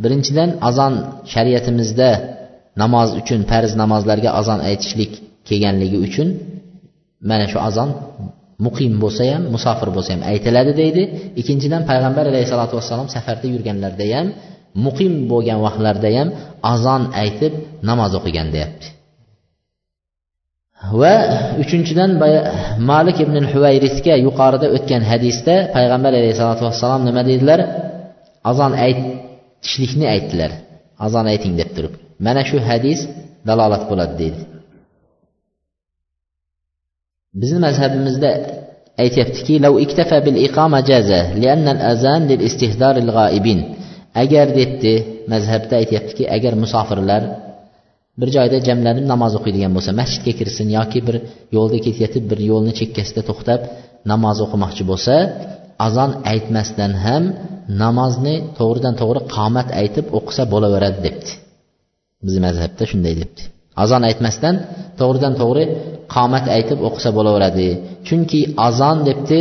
[0.02, 0.94] birinchidan azon
[1.32, 2.10] shariatimizda
[2.82, 5.12] namoz uchun farz namozlarga azon aytishlik
[5.48, 6.28] kelganligi uchun
[7.30, 7.90] mana shu azon
[8.64, 11.02] muqim bo'lsa ham musofir bo'lsa ham aytiladi deydi.
[11.40, 14.26] Ikkinchidan payg'ambar alayhissalotu vassalom safarda yurganlarida ham
[14.86, 16.28] muqim bo'lgan vaqtlarda ham
[16.72, 17.52] azon aytib
[17.88, 18.86] namoz o'qigan deyapti.
[21.00, 21.14] Va
[21.62, 22.10] uchinchidan
[22.90, 27.60] malik ibn huvayrisga yuqorida o'tgan hadisda payg'ambar alayhissalotu vassalom nima dedilar
[28.50, 30.50] azon aytishlikni aytdilar.
[31.06, 31.92] Azon ayting deb turib.
[32.26, 33.00] Mana shu hadis
[33.48, 34.40] dalolat bo'ladi deydi.
[37.40, 38.30] Bizni mazhabimizda
[39.02, 39.54] aytyaptiki
[44.22, 44.94] agar debdi
[45.32, 47.22] mazhabda aytyaptiki agar musofirlar
[48.20, 51.16] bir joyda jamlanib namoz o'qiydigan bo'lsa masjidga kirsin yoki bir
[51.56, 53.60] yo'lda ketayotib bir yo'lni chekkasida to'xtab
[54.12, 55.14] namoz o'qimoqchi bo'lsa
[55.86, 57.24] azon aytmasdan ham
[57.82, 61.30] namozni to'g'ridan to'g'ri qomat aytib o'qisa bo'laveradi debdi.
[62.24, 63.42] Bizni mazhabda shunday debdi.
[63.82, 64.54] Azon aytmasdan
[65.00, 65.64] to'g'ridan to'g'ri
[66.14, 67.68] qomat aytib o'qisa bo'laveradi.
[68.06, 69.40] Chunki azon debdi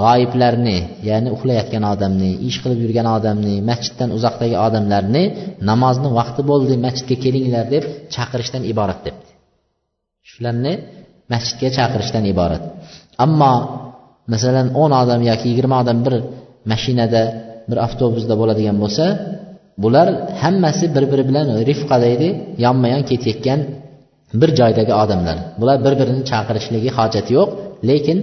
[0.00, 0.78] g'oyiblarni
[1.08, 5.24] ya'ni uxlayotgan odamni ish qilib yurgan odamni masjiddan uzoqdagi odamlarni
[5.70, 9.30] namozni vaqti bo'ldi masjidga kelinglar deb chaqirishdan iborat debdi.
[10.30, 10.72] Shularni
[11.32, 12.62] masjidga chaqirishdan iborat.
[13.24, 13.54] Ammo
[14.32, 16.14] masalan o'n odam yoki yigirma odam bir
[16.72, 17.22] mashinada
[17.70, 19.04] bir avtobusda bo'ladigan bo'lsa
[19.82, 20.08] bular
[20.42, 22.28] hammasi bir biri bilan rifqa deydi
[22.64, 23.60] yonma yon ketayotgan
[24.40, 25.36] bir joydagi odamlar.
[25.60, 27.48] Bular bir birini chaqirishligi hojati yo'q
[27.90, 28.18] lekin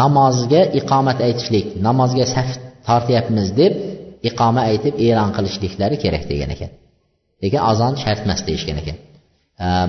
[0.00, 2.48] namozga iqomat aytishlik namozga saf
[2.88, 3.72] tortyapmiz deb
[4.28, 6.70] iqoma aytib e'lon qilishliklari kerak degan ekan.
[7.42, 8.96] Lekin azon shart emas deyishgan ekan.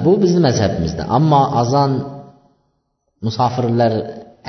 [0.05, 1.03] Bu bizni mazhabimizda.
[1.17, 1.91] Ammo azon
[3.25, 3.93] musofirlar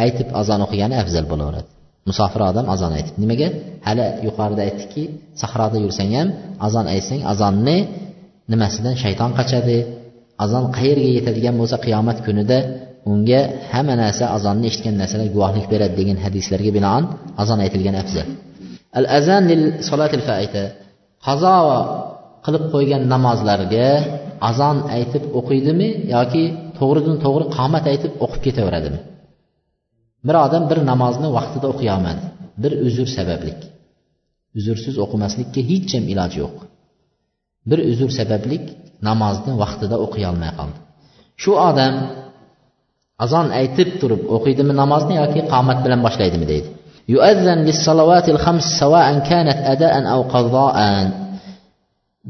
[0.04, 1.68] aytib azon o'qigani afzal bo'laveradi.
[2.10, 3.48] Musofir odam azon aytib nimaga?
[3.86, 5.02] Hali yuqorida aytdikki
[5.42, 6.28] sahroda yursang ham
[6.66, 7.78] azon aytsang azonni
[8.52, 9.78] nimasidan shayton qochadi
[10.44, 12.58] azon qayerga yetadigan bo'lsa qiyomat kunida
[13.10, 13.40] unga
[13.72, 17.04] hamma narsa azonni eshitgan narsalar guvohlik beradi degan hadislarga binoan
[17.42, 18.28] azon aytilgan afzal.
[18.98, 20.64] Al azan lil solatil faita.
[21.26, 21.56] Qazo
[22.44, 23.88] qilib qo'ygan namozlarga
[24.50, 26.44] azon aytib o'qiydimi yoki
[26.78, 28.98] to'g'ridan to'g'ri qomat aytib o'qib ketaveradimi?
[30.26, 32.24] Bir odam bir namozni vaqtida o'qiy olmadi
[32.62, 33.60] bir uzr sabablik.
[34.58, 36.56] Uzrsiz o'qimaslikka hech ham iloji yo'q.
[37.70, 38.64] Bir uzr sabablik
[39.08, 40.78] namozni vaqtida o'qiy olmay qoldi.
[41.42, 41.94] Shu odam
[43.24, 46.68] azon aytib turib o'qiydimi namozni yoki qomat bilan boshlaydimi deydi.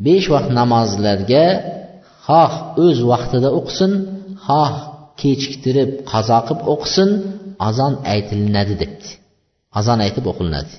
[0.07, 1.47] Besh vaqt namozlarga
[2.27, 2.53] xoh
[2.85, 3.93] o'z vaqtida o'qisin
[4.47, 4.73] xoh
[5.21, 7.11] kechiktirib qazo qilib o'qisin
[7.69, 9.09] azon aytilinadi debdi.
[9.79, 10.73] Azon aytib o'qilinadi.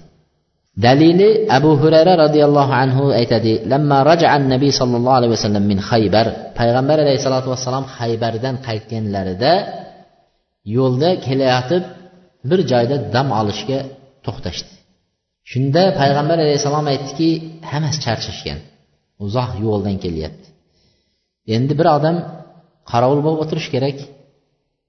[0.86, 6.28] Dalili abu hurayra roziyallohu anhu aytadi lamma raja'a nabiy sollallohu alayhi vasallam min haybar
[6.60, 9.54] payg'ambar alayhissalotu vassalom haybardan qaytganlarida
[10.78, 11.84] yo'lda kelayotib
[12.50, 13.80] bir joyda dam olishga
[14.26, 14.72] to'xtashdi.
[15.52, 17.30] Shunda payg'ambar alayhissalom aytdiki
[17.72, 18.60] hammasi charchashgan
[19.26, 20.48] uzoq yo'ldan kelyapti.
[21.56, 22.18] Endi bir odam
[22.92, 23.98] qorovul bo'lib o'tirishi kerak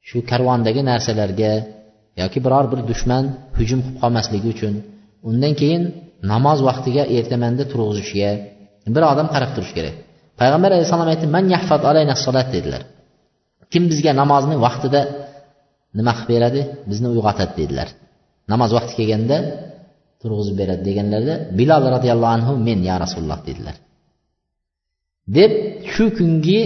[0.09, 1.53] shu karvondagi narsalarga
[2.21, 3.25] yoki biror bir dushman
[3.59, 4.75] hujum qilib qolmasligi uchun
[5.29, 5.83] undan keyin
[6.33, 8.31] namoz vaqtiga ertamanda turg'izishga
[8.95, 9.95] bir odam qarab turishi kerak.
[10.41, 12.83] Payg'ambar alayhissalom aytdi man yahfad alayna solat dedilar.
[13.73, 15.01] Kim bizga namozni vaqtida
[15.99, 16.61] nima qilib beradi?
[16.91, 17.89] Bizni uyg'otadi dedilar.
[18.53, 19.37] Namoz vaqti kelganda
[20.23, 23.77] turg'izib beradi deganlarida bilol roziyallohu anhu men ya rasululloh dedilar.
[25.37, 25.53] Deb
[25.93, 26.61] shu kungi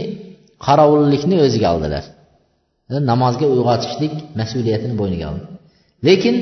[0.66, 2.04] qorovullikni o'ziga oldilar.
[3.10, 5.44] Namozga uyg'otishlik mas'uliyatini bo'yniga oldi.
[6.08, 6.36] Lekin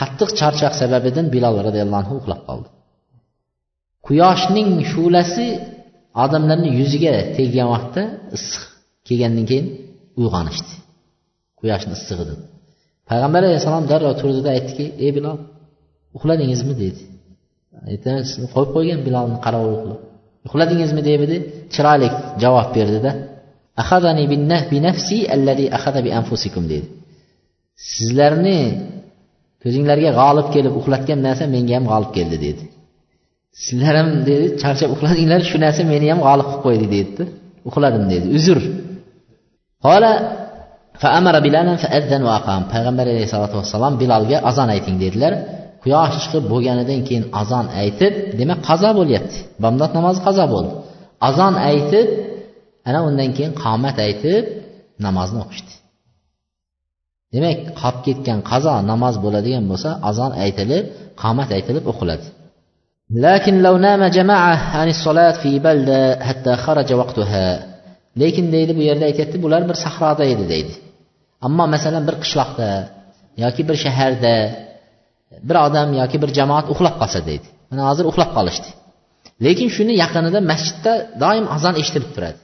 [0.00, 2.68] qattiq charchoq sababidan bilol roziyallohu anhu uxlab qoldi.
[4.06, 5.46] Quyoshning shu'lasi
[6.24, 8.02] odamlarni yuziga teggan vaqtda
[8.36, 8.62] issiq
[9.08, 9.66] kelgandan keyin
[10.20, 10.72] uyg'onishdi.
[11.60, 12.38] Quyoshni issig'idan.
[13.10, 15.38] Payg'ambar alayhissalom darrov turdida aytdiki ey bilol
[16.16, 16.74] uxladingizmi?
[16.82, 17.00] dedi.
[18.54, 20.00] Qo'yib qo'ygan bilolni qarovul qilib
[20.46, 21.02] uxladingizmi?
[21.10, 21.36] dedi
[21.74, 22.08] chiroyli
[22.42, 23.10] javob berdida
[26.70, 26.88] deydi
[27.92, 28.60] sizlarni
[29.62, 32.62] ko'zinglarga g'olib kelib uxlatgan narsa menga ham g'olib keldi dedi
[33.64, 37.24] sizlar ham dedi charchab uxladinglar shu narsa meni ham g'olib qilib qo'ydi dedida
[37.68, 38.58] uxladim dedi uzr
[42.72, 45.32] payg'ambar alayhisalotu vassalom bilolga azon ayting dedilar
[45.82, 50.72] quyosh chiqib bo'lganidan keyin azon aytib demak qazo bo'lyapti bomdod namozi qazo bo'ldi
[51.28, 52.06] azon aytib
[52.89, 54.43] ana undan keyin qomat aytib
[55.05, 55.73] namozni o'qishdi
[57.33, 60.85] demak qolib ketgan qazo namoz bo'ladigan bo'lsa azon aytilib
[61.21, 62.27] qomat aytilib o'qiladi
[63.27, 67.69] لكن لو نام جماعة عن الصلاة في بلدة حتى خرج وقتها
[68.21, 70.73] lekin deydi bu yerda aytyapti bular bir sahroda edi deydi
[71.45, 72.69] ammo masalan bir qishloqda
[73.43, 74.35] yoki bir shaharda
[75.47, 78.69] bir odam yoki bir jamoat uxlab qolsa deydi mana hozir uxlab qolishdi
[79.45, 80.93] lekin shuni yaqinida masjidda
[81.23, 82.39] doim azon eshitilib turadi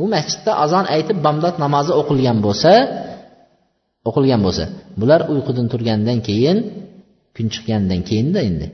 [0.14, 2.72] masjidda azon aytib bomdod namozi o'qilgan bo'lsa
[4.08, 4.64] o'qilgan bo'lsa
[5.00, 6.58] bular uyqudan turgandan keyin
[7.36, 8.66] kun chiqqandan keyinda endi.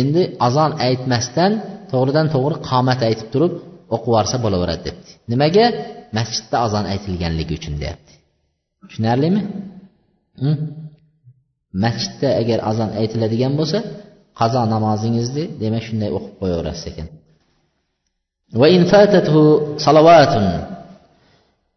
[0.00, 1.52] Endi azon aytmasdan
[1.92, 3.52] to'g'ridan to'g'ri qomat aytib turib
[3.94, 5.10] o'qib yuborsa bo'laveradi debdi.
[5.32, 5.66] Nimaga?
[6.18, 8.12] Masjidda azon aytilganligi uchun deyapti
[8.88, 9.42] tushunarlimi?
[11.84, 13.78] Masjidda agar azon aytiladigan bo'lsa
[14.40, 17.08] qazo namozingizni demak shunday o'qib qo'yaverasiz ekan.
[18.54, 20.62] وإن فاتته صلوات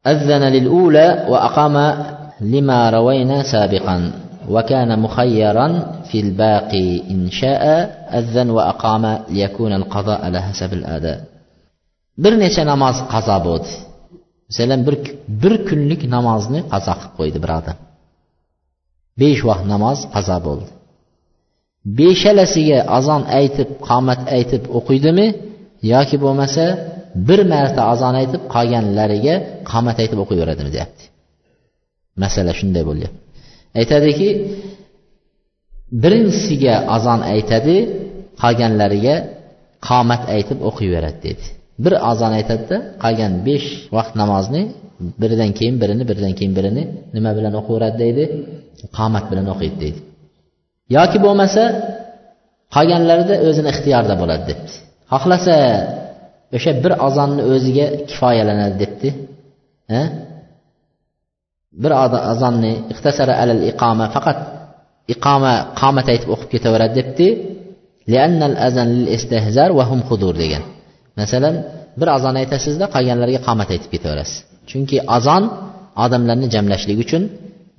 [0.08, 2.06] أذن للأولى وأقام
[2.42, 4.12] لما روينا سابقا
[4.50, 5.68] وكان مخيرا
[6.12, 7.64] في الباقي إن شاء
[8.20, 11.24] أذن وأقام ليكون القضاء على حسب الأداء.
[12.18, 13.66] برنيش نماز قضى بود.
[14.50, 17.76] مثلاً برك بركنلك نمازني قضى قويد برادا
[19.18, 20.64] بيش وقت نماز قضى بود.
[21.86, 25.49] بيش لسيه أزان أيتب قامت أيتب أقيدمي
[25.94, 26.64] yoki bo'lmasa
[27.28, 29.36] bir marta azon aytib qolganlariga
[29.72, 31.04] qomat aytib o'qiyveradimi deyapti.
[32.24, 33.20] Masala shunday bo'lyapti
[33.80, 34.30] aytadiki
[36.04, 37.76] birinchisiga azon aytadi
[38.42, 39.16] qolganlariga
[39.88, 41.46] qomat aytib o'qiyveradi dedi.
[41.84, 43.68] Bir azon aytadida qolgan besh
[43.98, 44.62] vaqt namozni
[45.22, 46.84] biridan keyin birini biridan keyin birini
[47.16, 48.24] nima bilan o'qiveradi deydi?
[48.98, 50.00] Qomat bilan o'qiydi deydi.
[50.98, 51.64] Yoki bo'lmasa
[52.76, 54.74] qolganlarida o'zini ixtiyorida bo'ladi debdi.
[55.12, 55.56] Xohlasa
[56.58, 59.10] o'sha bir azonni o'ziga kifoyalanadi debdi.
[61.84, 61.92] Bir
[62.32, 64.40] azonni ixtasara alal iqoma faqat
[65.14, 67.28] iqoma qomat aytib o'qib ketaveradi debdi.
[70.44, 70.64] Degan.
[71.20, 71.56] Masalan
[72.00, 74.38] bir azon aytasizda qolganlarga qomat aytib ketaverasiz.
[74.70, 75.44] Chunki azon
[76.06, 77.24] odamlarni jamlashlik uchun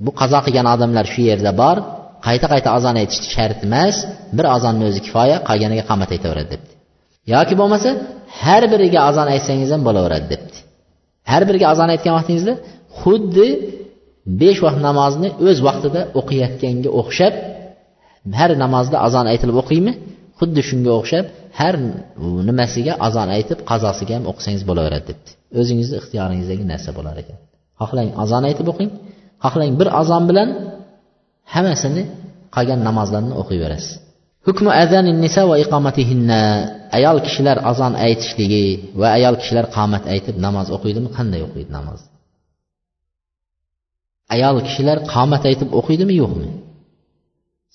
[0.04, 1.76] bu qazo qilgan odamlar shu yerda bor
[2.26, 3.96] qayta qayta azon aytish shart emas
[4.36, 6.72] bir azonni o'zi kifoya qolganiga qomat aytaveradi debdi.
[7.34, 7.90] Yoki bo'lmasa
[8.42, 10.58] har biriga azon aytsangiz ham bo'laveradi debdi.
[11.30, 12.54] Har biriga azon aytgan vaqtingizda
[13.00, 13.48] xuddi
[14.40, 17.34] besh vaqt namozni o'z vaqtida o'qiyotganga o'xshab
[18.38, 19.92] har namozda azon aytilib o'qiymi?
[20.38, 21.26] Xuddi shunga o'xshab
[21.60, 21.74] har
[22.48, 25.30] nimasiga azon aytib qazosiga ham o'qisangiz bo'laveradi debdi.
[25.60, 27.36] O'zingizni ixtiyoringizdagi narsa bo'lar ekan.
[27.80, 28.90] Xohlang azon aytib o'qing.
[29.44, 30.48] Xohlang bir azon bilan
[31.54, 32.02] hammasini
[32.56, 33.92] qolgan namozlarni o'qiyverasiz.
[34.46, 36.40] Hukmi azanin nisa va iqomatihinna
[36.98, 38.64] ayol kishilar azon aytishligi
[39.00, 41.08] va ayol kishilar qomat aytib namoz o'qiydimi?
[41.16, 42.00] Qanday o'qiydi namoz?
[44.34, 46.48] Ayol kishilar qomat aytib o'qiydimi yo'qmi?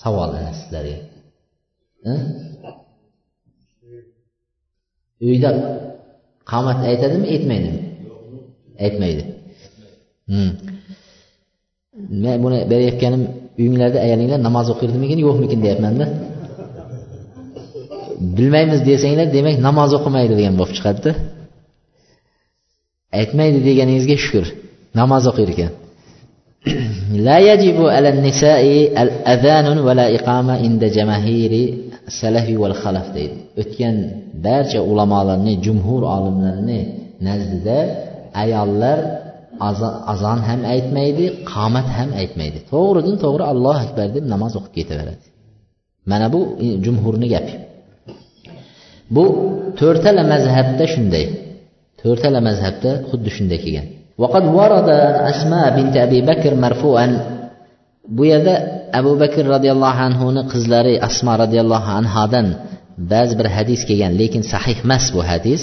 [0.04, 0.98] Savol ana sizlarga.
[5.28, 5.50] Uyda
[6.52, 7.82] qomat aytadimi aytmaydimi?
[8.86, 9.24] Aytmaydi.
[12.24, 13.24] Men buni berayotganim
[13.60, 16.06] uyinglarda ayolinglar namoz o'qiydimikin yo'qmikin deyapmanda.
[18.37, 21.13] bilmaymiz desanglar demak namoz o'qimaydi degan bo'lib chiqadida
[23.21, 24.47] aytmaydi deganingizga shukur
[25.01, 25.73] namoz o'qir ekan
[27.29, 28.65] لا يجب على النساء
[29.03, 31.53] الأذان ولا إقامة عند جماهير
[32.11, 33.97] السلف والخلف deydi o'tgan
[34.47, 36.81] barcha ulamolarni jumhur olimlarni
[37.29, 37.79] nazdida
[38.43, 38.99] ayollar
[40.13, 45.25] azon ham aytmaydi qomat ham aytmaydi to'g'ridan to'g'ri allohu akbar deb namoz o'qib ketaveradi
[46.11, 46.41] mana bu
[46.85, 47.55] jumhurni gapi
[49.17, 49.25] bu
[49.81, 51.25] to'rtala mazhabda shunday
[52.03, 53.89] to'rtala mazhabda xuddi shunday kelgan
[54.23, 54.89] وقد ورد
[55.33, 57.09] أسماء بنت أبي بكر مرفوعا
[58.17, 58.55] bu yerda
[58.93, 62.47] abu bakr roziyallohu anhuni qizlari asmo roziyallohu anhodan
[63.13, 65.63] ba'zi bir hadis kelgan lekin sahih emas bu hadis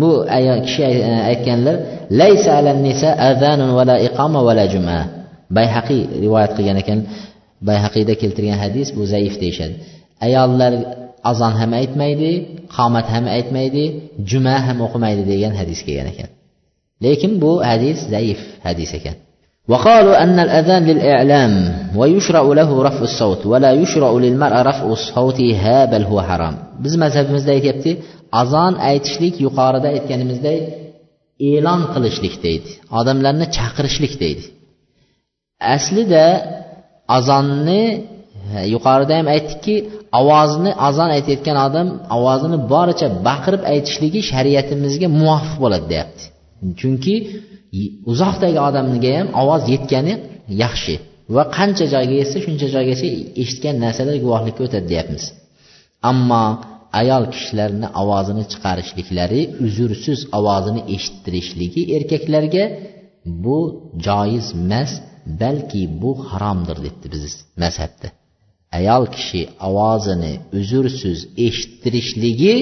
[0.00, 0.10] bu
[0.66, 0.82] kishi
[1.30, 1.76] aytganlar
[2.20, 4.98] laysa alan nisa azanun vala iqoma vala juma
[5.56, 6.98] bayhaqiy rivoyat qilgan ekan
[7.68, 9.74] bayhaqiyda keltirgan hadis bu zaif deyishadi
[10.26, 10.72] ayollar
[11.30, 12.32] azon ham aytmaydi
[12.76, 13.84] qomat ham aytmaydi
[14.30, 16.30] juma ham o'qimaydi degan hadis kelgan ekan
[17.04, 19.16] lekin bu hadis zaif hadis ekan
[19.72, 21.52] وقالوا أن الأذان للإعلام
[21.96, 27.90] ويشرع له رفع الصوت ولا يشرع للمرأة رفع صوتها بل هو حرام biz mazhabimizda aytyapti
[28.42, 30.60] azon aytishlik yuqorida aytganimizdek
[31.50, 34.44] e'lon qilishlik deydi odamlarni chaqirishlik deydi
[35.76, 36.26] aslida
[37.16, 37.82] azonni
[38.73, 39.75] yuqorida ham aytdikki
[40.19, 41.87] ovozni azon aytayotgan odam
[42.17, 46.23] ovozini boricha baqirib aytishligi shariatimizga muvofiq bo'ladi deyapti.
[46.79, 47.15] Chunki
[48.11, 50.13] uzoqdagi odamga ham ovoz yetgani
[50.63, 50.95] yaxshi
[51.35, 53.07] va qancha joyga yetsa shuncha joygacha
[53.41, 55.23] eshitgan narsalar guvohlikka o'tadi deyapmiz.
[56.11, 56.45] Ammo
[57.01, 62.65] ayol kishilarni ovozini chiqarishliklari uzrsiz ovozini eshittirishligi erkaklarga
[63.43, 63.57] bu
[64.07, 64.91] joiz emas
[65.41, 67.23] balki bu haromdir debdi biz
[67.63, 68.07] mazhabda.
[68.77, 72.55] Ayol kishi ovozini uzrsiz eshittirishligi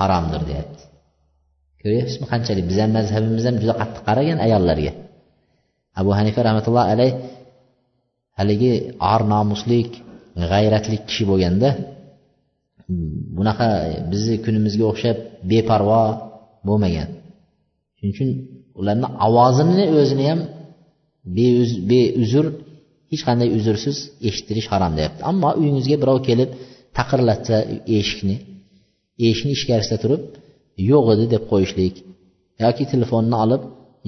[0.00, 0.82] haromdir deyapti.
[1.80, 2.26] Ko'ryapsizmi?
[2.32, 2.64] Qanchalik?
[2.70, 4.92] Bizani mazhabimiz ham juda qattiq qaragan ayollarga.
[6.00, 7.12] Abu hanifa rahmatullohi alayh
[8.38, 8.72] haligi
[9.12, 9.90] or nomuslik
[10.50, 11.68] g'ayratli kishi bo'lganda
[13.36, 13.68] bunaqa
[14.12, 15.16] bizni kunimizga o'xshab
[15.50, 16.02] beparvo
[16.68, 17.08] bo'lmagan.
[17.96, 18.30] Shuning uchun
[18.80, 20.40] ularni ovozini o'zini ham
[21.36, 22.46] beuzr
[23.14, 23.96] hech qanday uzrsiz
[24.28, 25.20] eshittirish harom deyapti.
[25.30, 26.50] Ammo uyingizga birov kelib
[26.98, 27.56] taqirlatsa
[27.98, 28.36] eshikni
[29.28, 30.22] eshikni ichkarisida turib
[30.90, 31.94] yo'q edi deb qo'yishlik
[32.64, 33.62] yoki telefonni olib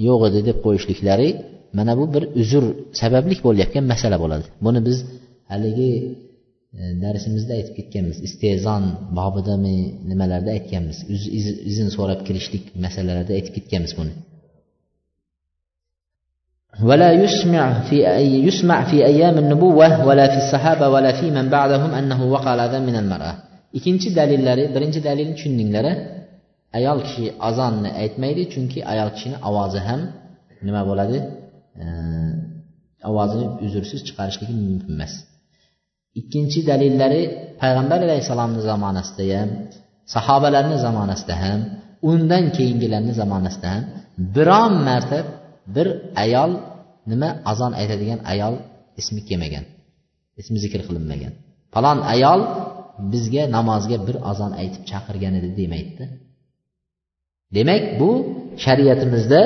[0.07, 1.29] yo'q edi deb qo'yishliklari
[1.77, 2.63] mana bu bir uzr
[3.01, 4.45] sabablik bo'layotgan masala bo'ladi.
[4.65, 4.97] Buni biz
[5.51, 5.91] haligi
[6.79, 8.17] e, darsimizda aytib ketganmiz.
[8.27, 8.83] Istezon
[9.19, 9.77] bobidami
[10.09, 10.97] nimalarda aytganmiz?
[11.71, 14.13] Izn so'rab kirishlik masalalarida aytib ketganmiz buni.
[16.82, 17.96] ولا يسمع في
[18.48, 22.96] يسمع في أيام النبوة ولا في الصحابة ولا في من بعدهم أنه وقع الأذى من
[22.96, 23.34] المرأة
[23.78, 25.86] ikkinchi dalillari birinchi dalilni tushundinglar
[26.78, 30.00] ayol kishi azonni aytmaydi chunki ayol kishini ovozi ham
[30.66, 31.18] nima bo'ladi
[33.10, 35.12] ovozini uzrsiz chiqarishligi mumkin emas
[36.20, 37.22] ikkinchi dalillari
[37.62, 39.50] payg'ambar alayhissalomni zamonasida ham
[40.14, 41.60] sahobalarni zamonasida ham
[42.10, 43.84] undan keyingilarni zamonasida ham
[44.36, 45.18] biron marta
[45.75, 45.87] bir
[46.23, 46.51] ayol
[47.11, 48.55] nima azon aytadigan ayol
[49.01, 49.65] ismi kelmagan
[50.41, 51.33] ismi zikr qilinmagan.
[51.73, 52.39] Falon ayol
[53.13, 56.05] bizga namozga bir azon aytib chaqirgan edi demaydida
[57.55, 58.09] demak bu
[58.63, 59.41] shariatimizda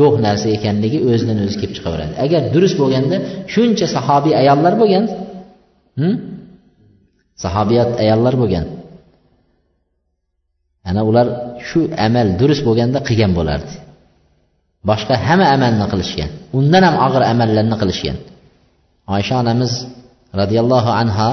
[0.00, 2.12] yo'q narsa ekanligi o'zidan o'zi kelib chiqaveradi.
[2.24, 3.16] Agar durust bo'lganda
[3.54, 5.04] shuncha sahobiy ayollar bo'lgan
[7.44, 8.66] sahobiyat ayollar bo'lgan.
[10.90, 11.26] Ana ular
[11.68, 13.72] shu amal durust bo'lganda qilgan bo'lardi.
[14.88, 16.30] Boshqa hamma amalni qilishgan.
[16.58, 18.16] Undan ham og'ir amallarni qilishgan.
[19.14, 19.72] Oysha onamiz
[20.40, 21.30] roziyallohu anha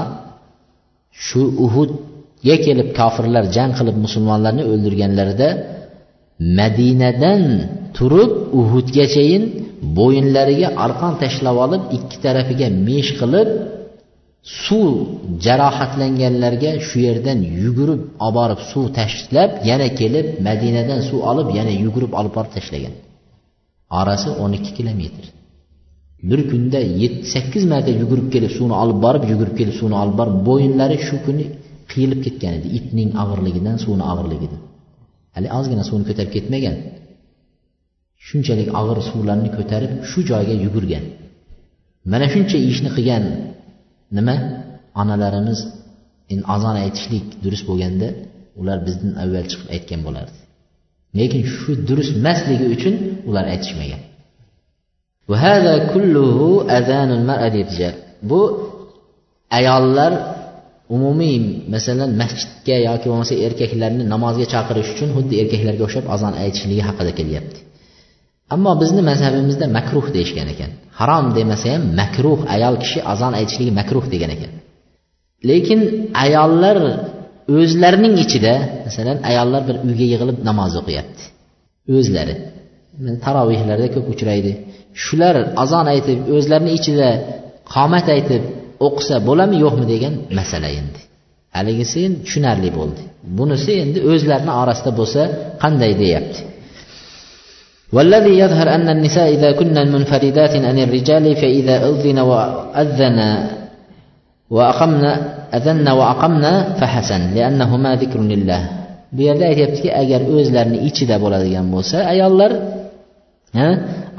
[1.26, 5.48] shu uhudga kelib kofirlar jang qilib musulmonlarni o'ldirganlarida
[6.58, 7.42] madinadan
[7.96, 9.42] turib uhudgachayin
[9.98, 13.48] bo'yinlariga arqon tashlab olib ikki tarafiga mesh qilib
[14.64, 14.92] suv
[15.44, 22.12] jarohatlanganlarga shu yerdan yugurib olib borib suv tashlab yana kelib madinadan suv olib yana yugurib
[22.20, 22.94] olib borib tashlagan.
[24.00, 25.24] Orasi o'n ikki kilometr.
[26.30, 30.36] Bir kunda yetti sakkiz marta yugurib kelib suvni olib borib yugurib kelib suvni olib borib
[30.48, 31.44] bo'yinlari shu kuni
[31.92, 32.68] qiyilib ketgan edi.
[32.78, 34.62] Ipning og'irligidan suvni og'irligidan
[35.34, 36.76] hali ozgina suvni ko'tarib ketmagan.
[38.26, 41.04] Shunchalik og'ir suvlarni ko'tarib shu joyga yugurgan.
[42.12, 43.24] Mana shuncha ishni qilgan
[44.16, 44.36] nima?
[45.02, 45.60] Onalarimiz
[46.32, 48.08] endi azon aytishlik durust bo'lganda
[48.60, 50.41] ular bizdan avval chiqib aytgan bo'lardi.
[51.18, 52.94] Lekin shu durust emasligi uchun
[53.28, 54.00] ular aytishmagan.
[58.30, 58.40] Bu
[59.58, 60.12] ayollar
[60.94, 61.36] umumiy
[61.74, 67.58] masalan masjidga yoki bo'lmasa erkaklarni namozga chaqirish uchun xuddi erkaklarga o'xshab azon aytishligi haqida kelyapti.
[68.54, 70.70] Ammo bizni mazhabimizda makruh deyishgan ekan.
[70.98, 74.52] Harom demasa ham makruh ayol kishi azon aytishligi makruh degan ekan.
[75.48, 75.80] Lekin
[76.24, 76.76] ayollar
[77.59, 78.53] o'zlarining ichida
[78.87, 81.23] masalan ayollar bir uyga yig'ilib namoz o'qiyapti
[81.97, 82.35] o'zlari
[83.25, 84.51] tarovehlarda ko'p uchraydi
[85.03, 87.09] shular azon aytib o'zlarini ichida
[87.73, 88.43] qomat aytib
[88.87, 90.99] o'qisa bo'ladimi yo'qmi degan masala endi
[91.57, 93.03] haligisi endi tushunarli bo'ldi
[93.37, 95.21] bunisi endi o'zlarini orasida bo'lsa
[95.63, 96.41] qanday deyapti
[97.95, 103.19] والذي يظهر أن النساء إذا كن منفردات عن الرجال فإذا أذن وأذن
[104.55, 105.03] وأقمن
[105.57, 106.45] أذن وأقمن
[106.79, 108.61] فحسن لأنهما ذكر لله
[109.15, 112.51] bu yerda aytyaptiki agar o'zlarini ichida bo'ladigan bo'lsa ayollar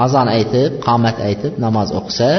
[0.05, 2.31] azon aytib qomat aytib namoz o'qisa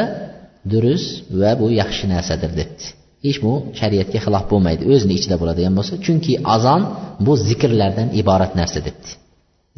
[0.72, 2.86] durust va bu yaxshi narsadir debdi
[3.26, 6.82] hech bu shariatga xilof bo'lmaydi o'zini ichida bo'ladigan bo'lsa chunki azon
[7.26, 9.10] bu zikrlardan iborat narsa debdi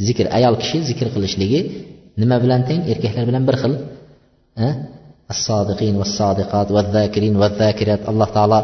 [0.07, 1.59] zikr ayol kishi zikr qilishligi
[2.21, 3.73] nima bilan teng erkaklar bilan bir xil
[5.34, 8.60] الصادقين والصادقات والذاكرين والذاكرات va-zakirin alloh taolo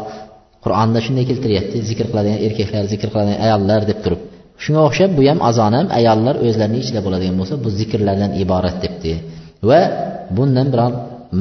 [0.63, 1.77] qur'onda shunday keltiryapti.
[1.89, 4.21] Zikr qiladigan erkaklar zikr qiladigan ayollar deb turib.
[4.63, 9.13] Shunga o'xshab bu ham azon ham ayollar o'zlarini ichida bo'ladigan bo'lsa bu zikrlardan iborat debdi.
[9.69, 9.79] Va
[10.37, 10.93] bundan biron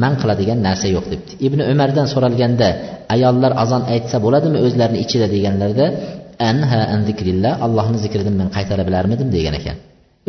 [0.02, 1.32] man qiladigan narsa yo'q debdi.
[1.46, 2.68] Ibn umardan so'ralganda
[3.14, 5.86] ayollar azon aytsa bo'ladimi o'zlarini ichida deganlarida
[6.50, 9.76] anha an zikrillah allohni zikridan men qaytara bilarmidim degan ekan.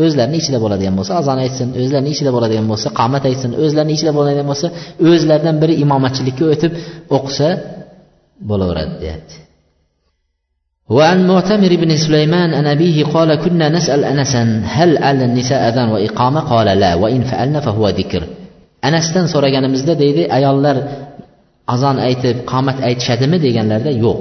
[0.05, 4.47] o'zlarini ichida bo'ladigan bo'lsa azon aytsin o'zlarini ichida bo'ladigan bo'lsa qomat aytsin o'zlarini ichida bo'ladigan
[4.51, 4.66] bo'lsa
[5.11, 6.72] o'zlaridan biri imomatchilikka o'tib
[7.16, 7.49] o'qisa
[8.51, 9.36] bo'laveradi deyapti
[10.97, 14.43] وعن معتمر بن سليمان عن أبيه قال كنا نسأل أنسا
[14.76, 18.22] هل على النساء أذان وإقامة قال لا وإن فعلنا فهو ذكر
[18.89, 20.76] anasdan so'raganimizda deydi ayollar
[21.74, 24.20] azon aytib qomat aytishadimi deganlarda yo'q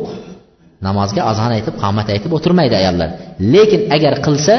[0.88, 3.10] namozga azon aytib qomat aytib o'tirmaydi ayollar
[3.54, 4.56] lekin agar qilsa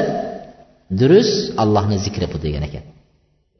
[1.00, 2.84] durust allohni zikri bu degan ekan.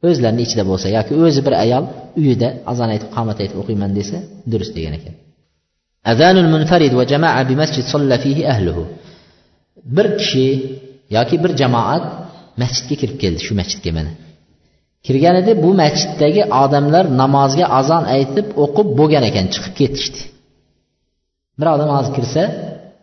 [0.08, 1.84] O'zlarini ichida bo'lsa yoki o'zi bir ayol
[2.20, 4.18] uyida azon aytib qomat aytib o'qiyman desa
[4.52, 5.14] durust degan ekan.
[6.12, 8.84] Azanul munfarid va jamaa bi masjid solla fihi ahluhu.
[9.96, 10.46] Bir kishi
[11.16, 12.04] yoki bir jamoat
[12.62, 14.12] masjidga kirib keldi shu masjidga mana
[15.06, 20.20] kirganida bu masjiddagi odamlar namozga azon aytib o'qib bo'lgan ekan chiqib ketishdi.
[21.58, 22.42] Bir odam hozir kirsa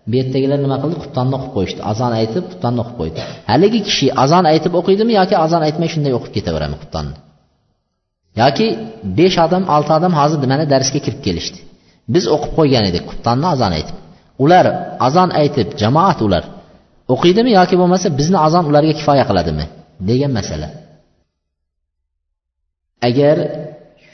[0.10, 0.96] bu yerdagilar nima qildi?
[1.04, 1.80] Qubtonni o'qib qo'yishdi.
[1.92, 3.20] Azon aytib qubtonni o'qib qo'ydi.
[3.52, 7.16] Haligi kishi azon aytib o'qiydimi yoki azon aytmay shunday o'qib ketaveradimi qubtonni
[8.40, 8.68] yoki
[9.20, 11.60] besh odam olti odam hozir mana darsga kirib kelishdi?
[12.14, 13.96] Biz o'qib qo'ygan edik qubtonni azon aytib.
[14.44, 14.66] Ular
[15.08, 16.44] azon aytib jamoat ular.
[17.14, 19.66] O'qiydimi yoki bo'lmasa bizni azon ularga kifoya qiladimi?
[20.10, 20.68] Degan masala.
[23.08, 23.38] Agar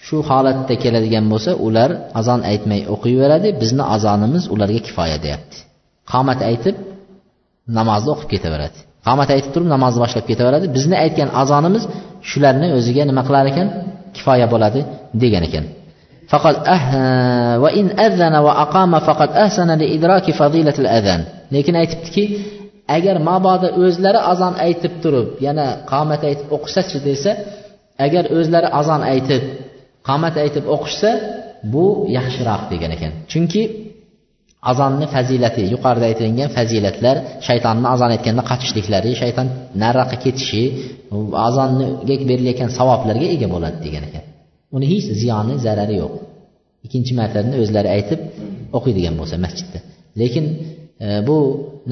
[0.06, 5.58] shu holatda keladigan bo'lsa ular azon aytmay o'qiyveradi bizni azonimiz ularga kifoya deyapti.
[6.12, 6.76] Qomat aytib
[7.78, 8.78] namozni o'qib ketaveradi.
[9.08, 10.66] Qomat aytib turib namozni boshlab ketaveradi.
[10.76, 11.84] Bizni aytgan azonimiz
[12.30, 13.68] shularni o'ziga nima qilar ekan?
[14.16, 14.80] Kifoya bo'ladi
[15.24, 15.66] degan ekan.
[16.32, 16.56] Faqat
[17.64, 20.88] va in azana va aqama faqat ahsana li idraki fazilatil
[21.56, 22.24] lekin aytibdiki
[22.98, 27.32] agar mabodo o'zlari azon aytib turib yana qomat aytib o'qisachi desa
[28.06, 29.42] agar o'zlari azon aytib
[30.08, 31.12] qomat aytib o'qishsa
[31.74, 31.86] bu
[32.18, 33.12] yaxshiroq degan ekan.
[33.32, 33.62] Chunki
[34.72, 37.16] azonni fazilati yuqorida aytilgan fazilatlar
[37.48, 39.48] shaytonni azon aytganda qochishliklari shayton
[39.84, 40.64] nariroqqa ketishi
[41.48, 41.86] azonga
[42.32, 44.24] berilayotgan savoblarga ega bo'ladi degan ekan.
[44.76, 46.14] Uni hech ziyoni zarari yo'q.
[46.86, 48.20] Ikkinchi martadan o'zlari aytib
[48.78, 49.80] o'qiydigan bo'lsa masjidda.
[50.22, 50.46] Lekin
[51.06, 51.36] e, bu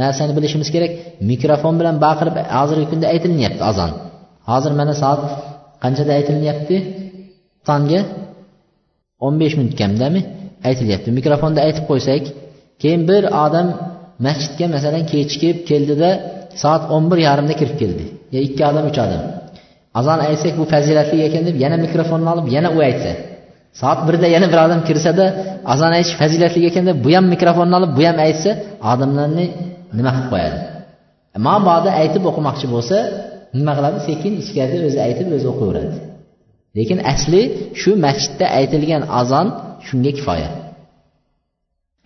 [0.01, 0.91] narsani bilishimiz kerak
[1.31, 3.91] mikrofon bilan baqirib hozirgi kunda aytilinyapti azon
[4.49, 5.21] hozir mana soat
[5.83, 6.75] qanchada aytilinyapti
[7.69, 8.01] tongga
[9.25, 10.21] o'n besh minut kamdami
[10.67, 11.09] aytilyapti.
[11.19, 12.23] Mikrofonda aytib qo'ysak
[12.81, 13.67] keyin bir odam
[14.25, 16.09] masjidga masalan kechikib keldida
[16.61, 18.03] soat o'n bir yarimda kirib keldi.
[18.33, 19.23] Yo ikki odam uch odam.
[19.99, 23.11] Azon aytsak bu fazilatli ekan deb yana mikrofonni olib yana u aytsa.
[23.81, 25.25] Soat birda yana bir odam kirsada
[25.73, 28.51] azon aytish fazilatli ekan deb bu ham mikrofonni olib bu ham aytsa
[28.91, 29.45] odamlarni
[29.97, 30.57] nima qilib qo'yadi?
[31.35, 32.97] E, Mabodo aytib o'qimoqchi bo'lsa
[33.59, 33.97] nima qiladi?
[34.07, 35.95] Sekin ichkarida o'zi aytib o'zi o'qiyveradi.
[36.77, 37.41] Lekin asli
[37.81, 39.47] shu masjidda aytilgan azon
[39.87, 40.49] shunga kifoya.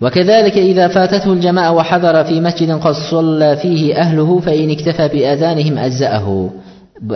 [0.03, 6.51] وكذلك إذا فاتته الجماعة وحضر في مسجد قد صلى فيه أهله فإن اكتفى بأذانهم أجزأه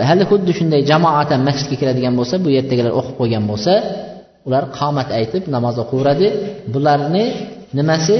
[0.08, 3.72] hali xuddi shunday jamoatan masjidga kiradigan bo'lsa bu yerdagilar o'qib qo'ygan bo'lsa
[4.46, 6.26] ular qomat aytib namoz o'qiveradi
[6.74, 7.24] bularni
[7.78, 8.16] nimasi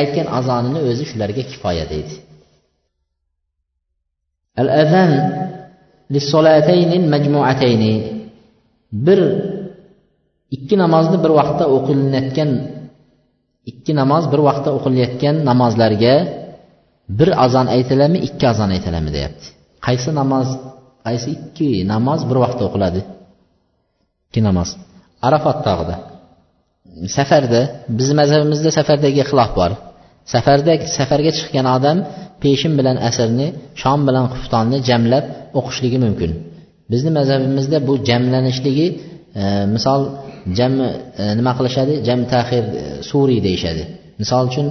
[0.00, 2.14] aytgan azonini o'zi shularga kifoya deydi
[4.62, 5.10] al azan
[7.14, 7.94] majmuatayni
[9.06, 9.20] bir
[10.56, 12.50] ikki namozni bir vaqtda o'qilinayotgan
[13.71, 16.15] ikki namoz bir vaqtda o'qilayotgan namozlarga
[17.19, 19.45] bir azon aytiladimi ikki azon aytiladimi deyapti.
[19.85, 20.47] Qaysi namoz
[21.05, 23.01] qaysi ikki namoz bir vaqtda o'qiladi?
[24.27, 24.69] Ikki namoz.
[25.27, 25.95] Arafat tog'ida.
[27.17, 27.61] Safarda
[27.97, 29.71] bizni mazhabimizda safardagi xilof bor.
[30.33, 31.97] Safarda safarga chiqqan odam
[32.43, 33.47] peshin bilan asrni
[33.81, 35.25] shom bilan xuftonni jamlab
[35.59, 36.31] o'qishligi mumkin.
[36.91, 38.87] Bizni mazhabimizda bu jamlanishligi
[39.41, 39.43] e,
[39.75, 40.01] misol
[40.59, 40.87] jami
[41.21, 41.93] e, nima qilishadi?
[42.07, 43.83] Jam tahir e, suriy deyishadi.
[44.21, 44.67] Misol uchun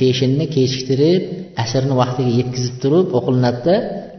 [0.00, 1.22] peshinni kechiktirib
[1.64, 3.74] asrni vaqtiga yetkazib turib o'qilinadida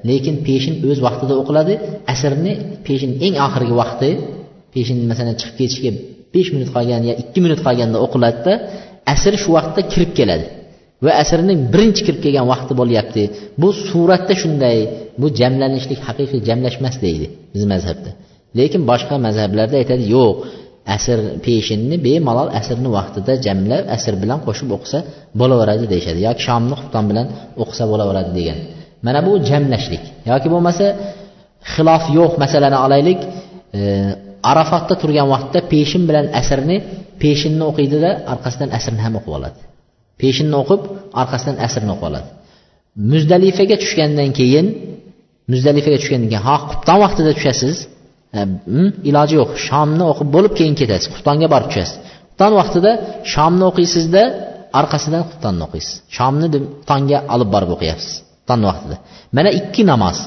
[0.10, 1.74] lekin peshin o'z vaqtida o'qiladi.
[2.14, 2.54] Asrni
[2.88, 4.10] peshin eng oxirgi vaqti
[4.74, 5.92] peshin masalan chiqib ketishiga
[6.34, 8.54] besh minut qolgan yo ikki minut qolganda o'qiladida
[9.14, 10.46] asr shu vaqtda kirib keladi.
[11.06, 13.24] Va asrning birinchi kirib kelgan vaqti bo'lyapti.
[13.62, 14.78] Bu suratda shunday
[15.22, 18.10] bu jamlanishlik haqiqiy jamlashmas deydi bizni mazhabda.
[18.60, 20.36] Lekin boshqa mazhablarda aytadi yo'q
[20.96, 25.00] asr peshinni bemalol asrni vaqtida jamlab asr bilan qo'shib o'qisa
[25.40, 26.20] bo'laveradi deyishadi.
[26.28, 27.28] Yoki shomni xufton bilan
[27.62, 28.58] o'qisa bo'laveradi degan.
[29.06, 30.04] Mana bu jamlashlik.
[30.32, 30.86] Yoki bo'lmasa
[31.74, 33.20] xilof yo'q masalani olaylik
[33.78, 33.82] e,
[34.52, 36.78] arafatda turgan vaqtda peshin bilan asrni
[37.24, 39.60] peshinni o'qiydida orqasidan asrni ham o'qib oladi.
[40.22, 40.82] Peshinni o'qib
[41.22, 42.28] orqasidan asrni o'qib oladi.
[43.12, 44.66] Muzdalifaga tushgandan keyin
[45.52, 47.76] muzdalifaga tushgandan keyin ha qubton vaqtida tushasiz
[49.11, 51.97] iloji yo'q shomni o'qib bo'lib keyin ketasiz quftonga borib tushasiz
[52.31, 52.91] qufton vaqtida
[53.35, 54.23] shomni o'qiysizda
[54.81, 56.47] orqasidan xuftonni o'qiysiz shomni
[56.91, 58.97] tongga olib borib o'qiyapsiz xufton vaqtida
[59.37, 60.19] mana ikki namoz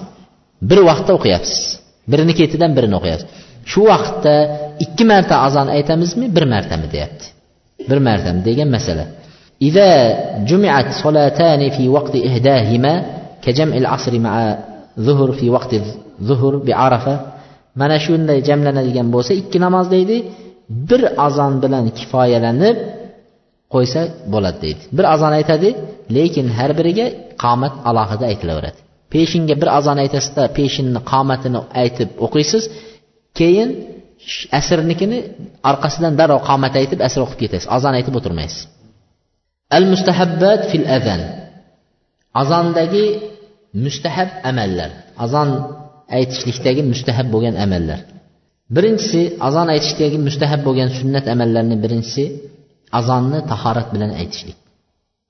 [0.69, 1.61] bir vaqtda o'qiyapsiz
[2.11, 3.27] birini ketidan birini o'qiyapsiz
[3.71, 4.33] shu vaqtda
[4.85, 7.25] ikki marta azon aytamizmi bir martami deyapti
[7.89, 9.05] bir martami degan masala
[9.61, 9.89] إذا
[10.49, 12.93] جمعت صلاتان في وقت إهداهما
[13.43, 14.57] كجمع العصر مع
[14.99, 17.19] ظهر في وقت الظهر بعرفة
[17.80, 20.16] mana shunday jamlanadigan bo'lsa ikki namoz deydi
[20.90, 22.76] bir azon bilan kifoyalanib
[23.74, 24.00] qo'ysa
[24.32, 24.82] bo'ladi deydi.
[24.96, 25.68] Bir azon aytadi
[26.16, 27.06] lekin har biriga
[27.44, 28.78] qomat alohida aytilaveradi.
[29.12, 32.64] Peshinga bir azon aytasizda peshinni qomatini aytib o'qiysiz
[33.38, 33.70] keyin
[34.58, 35.18] asrnikini
[35.70, 38.60] orqasidan darrov qomat aytib asr o'qib ketasiz azon aytib o'tirmaysiz.
[39.76, 41.20] Al mustahabbat fil azan
[42.42, 43.06] azondagi
[43.84, 44.90] mustahab amallar.
[45.24, 45.48] Azon
[46.18, 48.00] aytishlikdagi mustahab bo'lgan amallar.
[48.76, 52.24] Birinchisi azon aytishdagi mustahab bo'lgan sunnat amallarni birinchisi
[52.98, 54.58] azonni tahorat bilan aytishlik.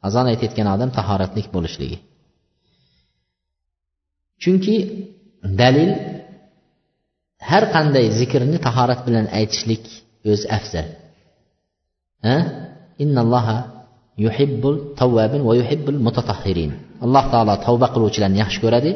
[0.06, 1.98] Azon aytayotgan odam tahoratlik bo'lishligi.
[4.42, 4.76] Chunki
[5.60, 5.90] dalil
[7.50, 9.84] har qanday zikrni tahorat bilan aytishlik
[10.30, 10.86] o'zi afzal.
[13.04, 13.56] Innalloha
[14.24, 16.70] yuhibbul tavvabin va yuhibbul mutatahhirin.
[17.04, 18.92] Alloh taolo tavba qiluvchilarni yaxshi ko'radi.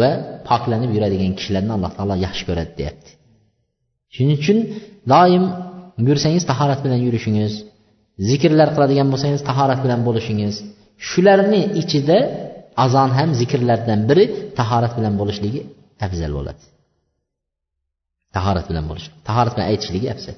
[0.00, 0.10] Va
[0.48, 3.10] poklanib yuradigan kishilarni alloh taolo yaxshi ko'radi deyapti.
[4.14, 4.58] Shuning uchun
[5.12, 5.44] doim
[6.08, 7.52] yursangiz tahorat bilan yurishingiz
[8.28, 10.54] zikrlar qiladigan bo'lsangiz tahorat bilan bo'lishingiz
[11.08, 12.18] shularni ichida
[12.84, 14.24] azon ham zikrlardan biri
[14.58, 15.60] tahorat bilan bo'lishligi
[16.06, 16.62] afzal bo'ladi.
[18.36, 20.36] Tahorat bilan bo'lish tahorat bilan aytishligi afzal.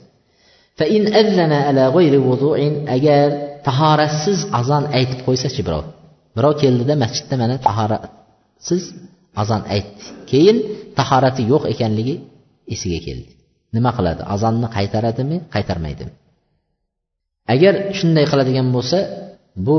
[2.96, 3.28] Agar
[3.68, 5.84] tahoratsiz azon aytib qo'ysachi birov
[6.36, 8.82] birov keldida masjidda mana tahoratsiz
[9.42, 10.56] azon aytdi keyin
[10.98, 12.14] tahorati yo'q ekanligi
[12.74, 13.30] esiga keldi.
[13.76, 14.22] Nima qiladi?
[14.34, 16.12] Azonni qaytaradimi qaytarmaydimi?
[17.54, 18.98] Agar shunday qiladigan bo'lsa
[19.66, 19.78] bu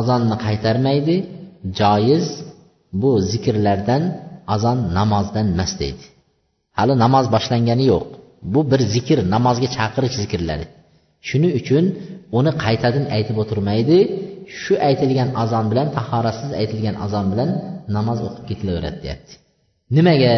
[0.00, 1.16] azonni qaytarmaydi
[1.80, 2.26] joiz
[3.02, 4.02] bu zikrlardan
[4.54, 6.04] azon namozdan emas deydi.
[6.78, 8.06] Hali namoz boshlangani yo'q.
[8.54, 10.66] Bu bir zikr namozga chaqirish zikrlari.
[11.28, 11.84] Shuning uchun
[12.38, 13.98] uni qaytadan aytib o'tirmaydi
[14.60, 17.50] shu aytilgan azon bilan tahoratsiz aytilgan azon bilan
[17.96, 19.32] namoz o'qib ketilaveradi deyapti.
[19.96, 20.34] Nimaga?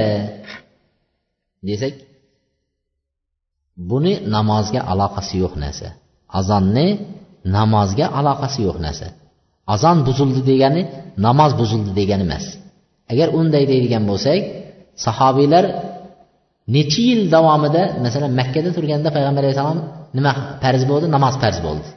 [1.68, 1.94] Desak
[3.90, 5.88] buni namozga aloqasi yo'q narsa.
[6.38, 6.88] Azonni
[7.56, 9.08] namozga aloqasi yo'q narsa.
[9.74, 10.82] Azon buzildi degani
[11.26, 12.44] namoz buzildi degani emas.
[13.12, 14.40] Agar unday deydigan bo'lsak
[15.04, 15.64] sahobiylar
[16.76, 19.80] necha yil davomida masalan makkada turganda payg'ambar alayhissalom
[20.16, 20.32] nima
[20.62, 21.06] farz bo'ldi?
[21.16, 21.88] Namoz farz bo'ldi.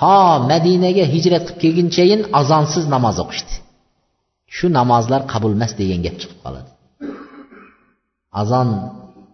[0.00, 0.14] To
[0.52, 3.54] madinaga hijrat qilib kelgunchayin azonsiz namoz o'qishdi.
[4.56, 6.70] Shu namozlar qabul emas degan gap chiqib qoladi.
[8.42, 8.68] Azon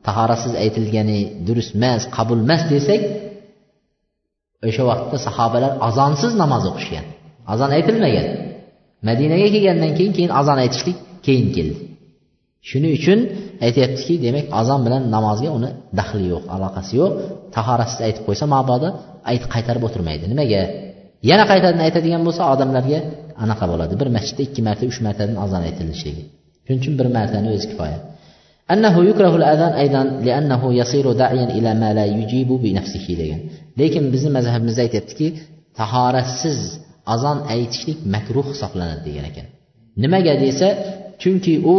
[0.07, 3.03] tahorasiz aytilgani durust emas qabul emas desak
[4.69, 7.07] o'sha vaqtda sahobalar azonsiz namoz o'qishgan.
[7.53, 8.27] Azon aytilmagan.
[9.09, 11.81] Madinaga kelgandan keyin keyin azon aytishlik keyin keldi.
[12.69, 13.19] Shuning uchun
[13.66, 15.70] aytyaptiki demak azon bilan namozga uni
[16.00, 17.12] daxli yo'q aloqasi yo'q
[17.56, 18.90] tahoratsiz aytib qo'ysa mabodo
[19.32, 20.62] aytib qaytarib o'tirmaydi nimaga
[21.30, 23.00] yana qaytadan aytadigan bo'lsa odamlarga
[23.44, 26.24] anaqa bo'ladi bir masjidda ikki marta uch martadan azon aytilishligi
[26.66, 28.00] shuning uchun bir martani o'zi kifoya
[28.74, 33.42] أنه يكره الأذان أيضا لأنه يصير داعيا إلى ما لا يجيب بنفسه degan
[33.80, 35.28] lekin bizni mazhabimizda aytyaptiki
[35.80, 36.60] tahoratsiz
[37.14, 39.48] azon aytishlik makruh hisoblanadi degan ekan
[40.04, 40.68] nimaga desa
[41.22, 41.76] chunki u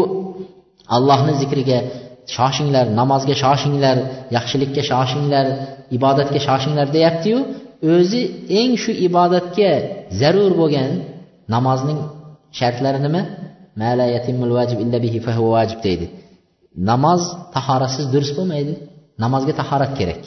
[0.95, 1.79] allohni zikriga
[2.35, 3.97] shoshinglar namozga shoshinglar
[4.35, 5.45] yaxshilikka shoshinglar
[5.97, 7.37] ibodatga shoshinglar deyaptiyu
[7.93, 8.21] o'zi
[8.59, 9.71] eng shu ibodatga
[10.19, 10.89] zarur bo'lgan
[11.55, 11.99] namozning
[12.59, 13.21] shartlari nima?
[15.55, 16.05] Vajib deydi.
[16.91, 17.21] Namoz
[17.55, 18.73] tahoratsiz durust bo'lmaydi.
[19.23, 20.21] Namozga tahorat kerak.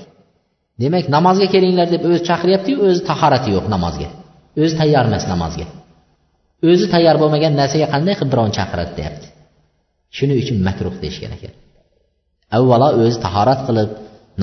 [0.83, 4.09] Demak namozga kelinglar deb o'zi chaqiryaptiyu o'zi tahorati yo'q namozga.
[4.63, 5.67] O'zi tayyor emas namozga.
[6.71, 9.27] O'zi tayyor bo'lmagan narsaga qanday qilib birovni chaqiradi deyapti.
[10.17, 11.53] Shuning uchun makruh deyishgan ekan.
[12.57, 13.91] Avvalo o'zi tahorat qilib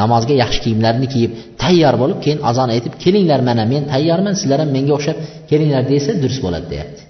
[0.01, 4.70] namozga yaxshi kiyimlarni kiyib tayyor bo'lib keyin azon aytib kelinglar mana men tayyorman sizlar ham
[4.78, 5.18] menga o'xshab
[5.49, 7.01] kelinglar desa durust bo'ladi deyapti.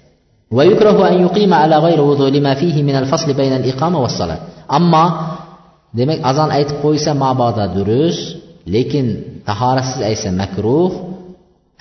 [4.78, 5.04] Ammo
[5.98, 8.24] demak azon aytib qo'ysa mabodo durust
[8.74, 9.06] lekin
[9.48, 10.92] tahoratsiz aytsa makruh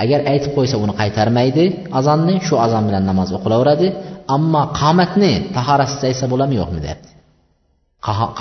[0.04, 1.64] agar aytib qo'ysa uni qaytarmaydi
[2.00, 3.88] azonni shu azon bilan namoz o'qilaveradi.
[4.36, 6.58] Ammo qomatni tahoratsiz aytsa bo'ladimi?
[6.62, 7.12] Yo'qmi deyapti.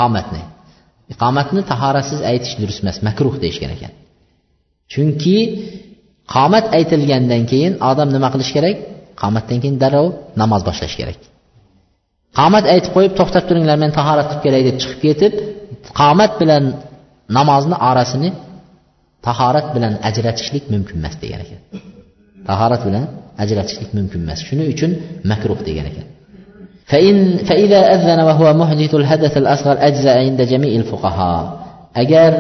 [0.01, 0.43] Qomatni
[1.13, 3.93] iqomatni e, tahoratsiz aytish durust emas makruh deyishgan ekan.
[4.93, 5.37] Chunki
[6.35, 8.77] qomat aytilgandan keyin odam nima qilish kerak?
[9.23, 10.09] Qomatdan keyin darrov
[10.41, 11.19] namoz boshlash kerak.
[12.39, 15.33] Qomat aytib qo'yib to'xtab turinglar men tahorat qilib kelay deb chiqib ketib
[16.01, 16.65] qomat bilan
[17.39, 18.29] namozni orasini
[19.28, 21.62] tahorat bilan ajratishlik mumkin emas degan ekan
[22.50, 23.04] tahorat bilan
[23.44, 24.92] ajratishlik mumkin emas shuning uchun
[25.32, 26.08] makruh degan ekan
[26.92, 31.44] فإن فإذا أذن وهو محدث الحدث الأصغر أجزاء عند جميع الفقهاء
[32.04, 32.32] agar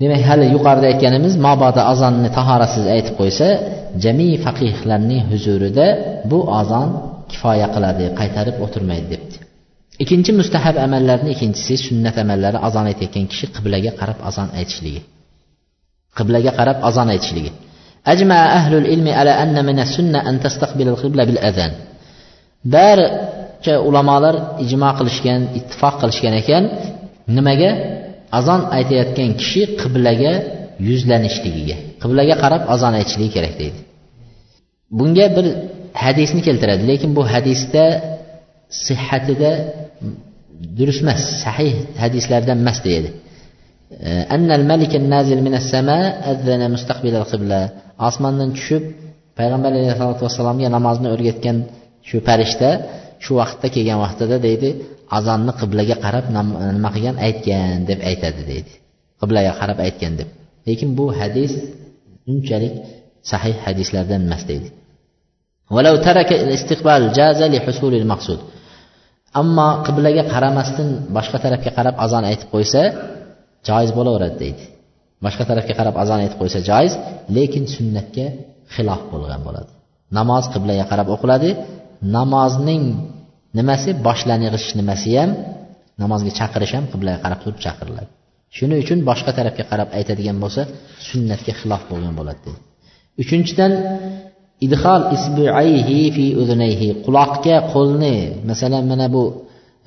[0.00, 3.48] demak hali yuqorida aytganimiz mabodo azonni tahoratsiz aytib qo'ysa
[4.04, 5.86] jami faqihlarning huzurida
[6.30, 6.88] bu azon
[7.30, 9.36] kifoya qiladi qaytarib o'tirmaydi debdi
[10.02, 15.02] ikkinchi mustahab amallarni ikkinchisi sunnat amallari azon aytayotgan kishi qiblaga qarab azon aytishligi
[16.18, 17.52] qiblaga qarab azon aytishligi
[18.14, 21.72] أجمع أهل العلم على أن من السنة أن تستقبل القبلة بالأذان
[22.64, 24.34] barcha ulamolar
[24.64, 26.64] ijmo qilishgan ittifoq qilishgan ekan
[27.36, 27.70] nimaga
[28.38, 30.32] azon aytayotgan kishi qiblaga
[30.88, 33.80] yuzlanishligiga qiblaga qarab azon aytishligi kerak deydi
[34.98, 35.46] bunga bir
[36.04, 37.84] hadisni keltiradi lekin bu hadisda
[38.86, 39.50] sihhatida
[40.78, 43.10] durust emas sahih hadislardan emas deydi
[44.36, 47.60] أن الملك النازل من السماء أذن مستقبل القبلة
[48.08, 48.82] osmondan tushib
[49.38, 51.56] payg'ambar alayhisalotu vassalomga namozni o'rgatgan
[52.08, 52.70] shu farishta
[53.24, 54.68] shu vaqtda kelgan vaqtida deydi
[55.18, 56.24] azonni qiblaga qarab
[56.74, 58.72] nima qilgan aytgan deb aytadi deydi
[59.20, 60.28] qiblaga qarab aytgan deb
[60.68, 61.52] lekin bu hadis
[62.32, 62.74] unchalik
[63.30, 64.68] sahih hadislardan emas deydi
[69.41, 72.81] Ammo qiblaga qaramasdan boshqa tarafga qarab azon aytib qo'ysa
[73.67, 74.63] joiz bo'laveradi deydi.
[75.25, 76.93] Boshqa tarafga qarab azon aytib qo'ysa joiz
[77.35, 78.25] lekin sunnatga
[78.75, 79.71] xilof bo'lgan bo'ladi.
[80.17, 81.49] Namoz qiblaga qarab o'qiladi.
[82.17, 82.83] Namozning
[83.57, 85.31] nimasi boshlang'ich nimasi ham
[86.01, 88.09] namozga chaqirish ham qiblaga qarab turib chaqiriladi.
[88.57, 90.61] Shuning uchun boshqa tarafga qarab aytadigan bo'lsa
[91.09, 92.61] sunnatga xilof bo'lgan bo'ladi deydi.
[93.21, 93.71] Uchinchidan
[94.66, 98.16] idhol isbiayhi fi udunayhi quloqga qo'lni
[98.50, 99.24] masalan mana bu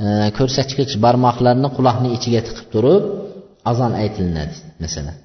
[0.03, 0.05] e,
[0.38, 3.03] ko'rsatkich barmoqlarni quloqni ichiga tiqib turib
[3.72, 5.18] azon aytilinadi masalan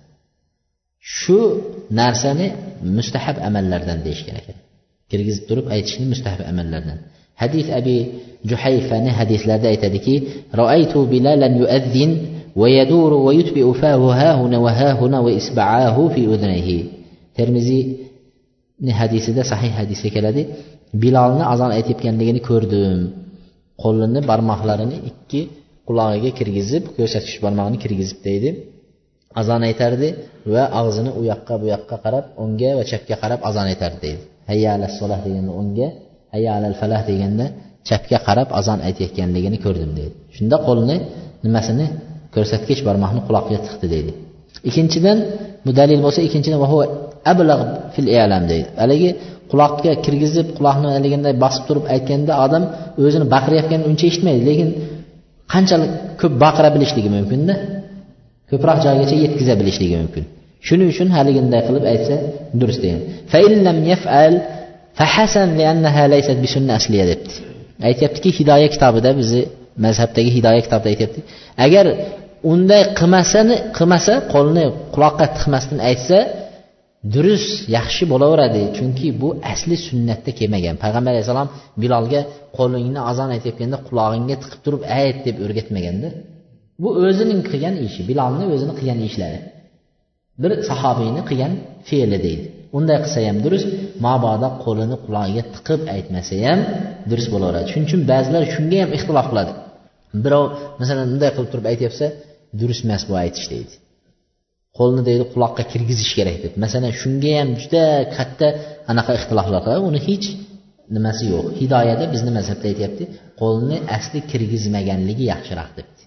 [1.18, 1.38] shu
[2.00, 2.46] narsani
[2.98, 4.56] mustahab amallardan deyishgan ekan
[5.10, 6.98] kirgizib turib aytishni mustahab amallardan
[7.42, 7.96] hadis abi
[8.50, 10.14] juhayfani hadislarda aytadiki
[10.60, 12.12] roaytu bilalan yuazzin
[12.56, 16.84] ويدور ويتبع فاه ها هنا وها هنا وإسبعاه في أذنيه
[17.38, 18.05] termiziy
[18.99, 20.41] hadisida sahih hadisga keladi.
[21.01, 22.99] Bilolni azon aytayotganligini ko'rdim.
[23.83, 25.41] Qo'lini barmoqlarini ikki
[25.87, 28.49] qulog'iga kirgizib ko'rsatkich barmog'ini kirgizib deydi.
[29.41, 30.07] Azon aytardi
[30.53, 34.21] va og'zini u yoqqa bu yoqqa qarab o'ngga va chapga qarab azon aytardi deydi.
[34.49, 35.87] Hayya ala solah deganda o'ngga
[36.33, 37.45] hayya alal falah deganda
[37.89, 40.15] chapga qarab azon aytayotganligini ko'rdim deydi.
[40.35, 40.95] Shunda qo'lni
[41.45, 41.85] nimasini
[42.35, 44.11] ko'rsatkich barmoqni quloqqa tiqdi deydi.
[44.69, 45.17] Ikkinchidan
[45.65, 46.59] bu dalil bo'lsa ikkinchidan
[47.31, 47.61] ablagh
[47.93, 48.67] fil i'lam deydi.
[48.81, 49.09] Haligi
[49.51, 52.63] quloqqa kirgizib quloqni haliginday bosib turib aytganda odam
[53.05, 54.41] o'zini baqirayotganini uncha eshitmaydi.
[54.49, 54.69] Lekin
[55.53, 55.91] qanchalik
[56.21, 57.53] ko'p baqira bilishligi mumkinda?
[58.51, 60.23] Ko'proq joygacha yetkaza bilishligi mumkin.
[60.67, 62.15] Shuning uchun haliginday qilib aytsa
[62.59, 63.01] durust degan
[67.11, 67.33] debdi.
[67.89, 69.41] Aytyaptiki hidoya kitobida bizni
[69.85, 71.19] mazhabdagi hidoya kitobida aytyapti
[71.65, 71.85] agar
[72.51, 74.65] unday qilmasani qilmasa qo'lni
[74.95, 76.17] quloqqa tiqmasdan aytsa
[77.13, 78.61] durust yaxshi bo'laveradi.
[78.77, 80.75] Chunki bu asli sunnatda kelmagan.
[80.83, 81.49] Payg'ambar alayhissalom
[81.81, 82.21] bilolga
[82.57, 86.07] qo'lingni azon aytayotganda qulog'ingga tiqib turib ayt deb o'rgatmaganda
[86.81, 89.39] bu o'zining qilgan ishi bilolni o'zini qilgan ishlari.
[90.41, 91.53] Bir sahobiyni qilgan
[91.89, 92.45] fe'li deydi.
[92.77, 93.69] Unday qilsa ham durust
[94.05, 96.59] mabodo qo'lini qulog'iga tiqib aytmasa ham
[97.09, 97.67] durust bo'laveradi.
[97.71, 99.51] Shuning uchun ba'zilar shunga ham ixtilof qiladi.
[100.23, 100.45] Birov
[100.81, 102.05] masalan bunday qilib turib aytyapsa
[102.59, 103.73] durust emas bu aytish deydi.
[104.77, 106.53] Qo'lni deydi quloqqa kirgizish kerak deb.
[106.63, 107.83] Masalan shunga ham juda
[108.17, 108.47] katta
[108.91, 109.81] anaqa ixtiloflar qiladi.
[109.89, 110.27] Uni hech
[110.95, 111.45] nimasi yo'q.
[111.61, 113.03] Hidoyada bizni mazhabda aytyapti
[113.41, 115.97] qo'lni asli kirgizmaganligi yaxshiroq debdi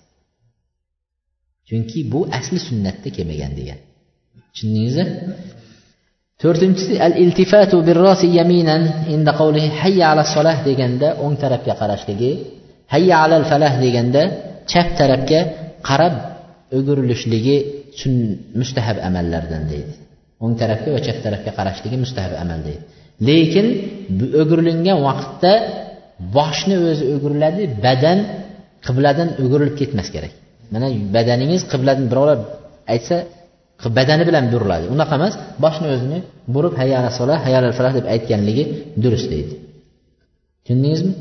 [1.71, 3.79] chunki bu asli sunnatda kelmagan degan.
[4.53, 5.05] Tushundingizmi?
[6.43, 8.83] To'rtinchisi al iltifatu birrosi yaminan
[9.15, 12.33] inda qavlihi hayya ala solah deganda o'ng tarafga qarashligi
[12.95, 14.23] hayya alal falah deganda
[14.71, 15.41] chap tarafga
[15.89, 16.15] qarab
[16.77, 17.57] o'girilishligi
[18.61, 19.93] mustahab amallardan deydi.
[20.43, 22.83] O'ng tarafga va chap tarafga qarashligi mustahab amal deydi.
[23.29, 23.67] Lekin
[24.41, 25.53] o'girilingan vaqtda
[26.37, 28.19] boshni o'zi o'giriladi badan
[28.87, 30.33] qibladan o'girilib ketmas kerak.
[30.75, 30.87] Mana
[31.17, 32.39] badaningiz qibladan birovlar
[32.95, 33.17] aytsa
[33.99, 34.85] badani bilan buriladi.
[34.95, 35.35] Unaqa emas
[35.65, 36.19] boshni o'zini
[36.55, 38.65] burib hayala sola hayala falah deb aytganligi
[39.03, 39.55] durust deydi.
[40.65, 41.13] Tushundingizmi?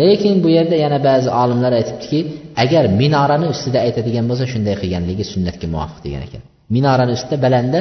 [0.00, 2.20] Lekin bu yerda yana ba'zi olimlar aytibdiki
[2.62, 6.42] agar minorani ustida aytadigan bo'lsa shunday qilganligi sunnatga muvofiq degan ekan.
[6.74, 7.78] Minorani ustida balanda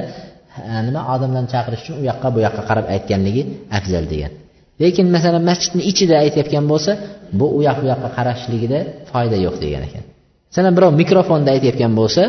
[0.87, 3.41] nima odamlarni chaqirish uchun u yoqqa bu yoqqa qarab aytganligi
[3.77, 4.31] afzal degan.
[4.83, 6.91] Lekin masalan masjidni ichida aytayotgan bo'lsa
[7.39, 8.79] bu u yoq bu yoqqa qarashligida
[9.11, 10.03] foyda yo'q degan ekan.
[10.49, 12.23] Masalan birov mikrofonda aytayotgan bo'lsa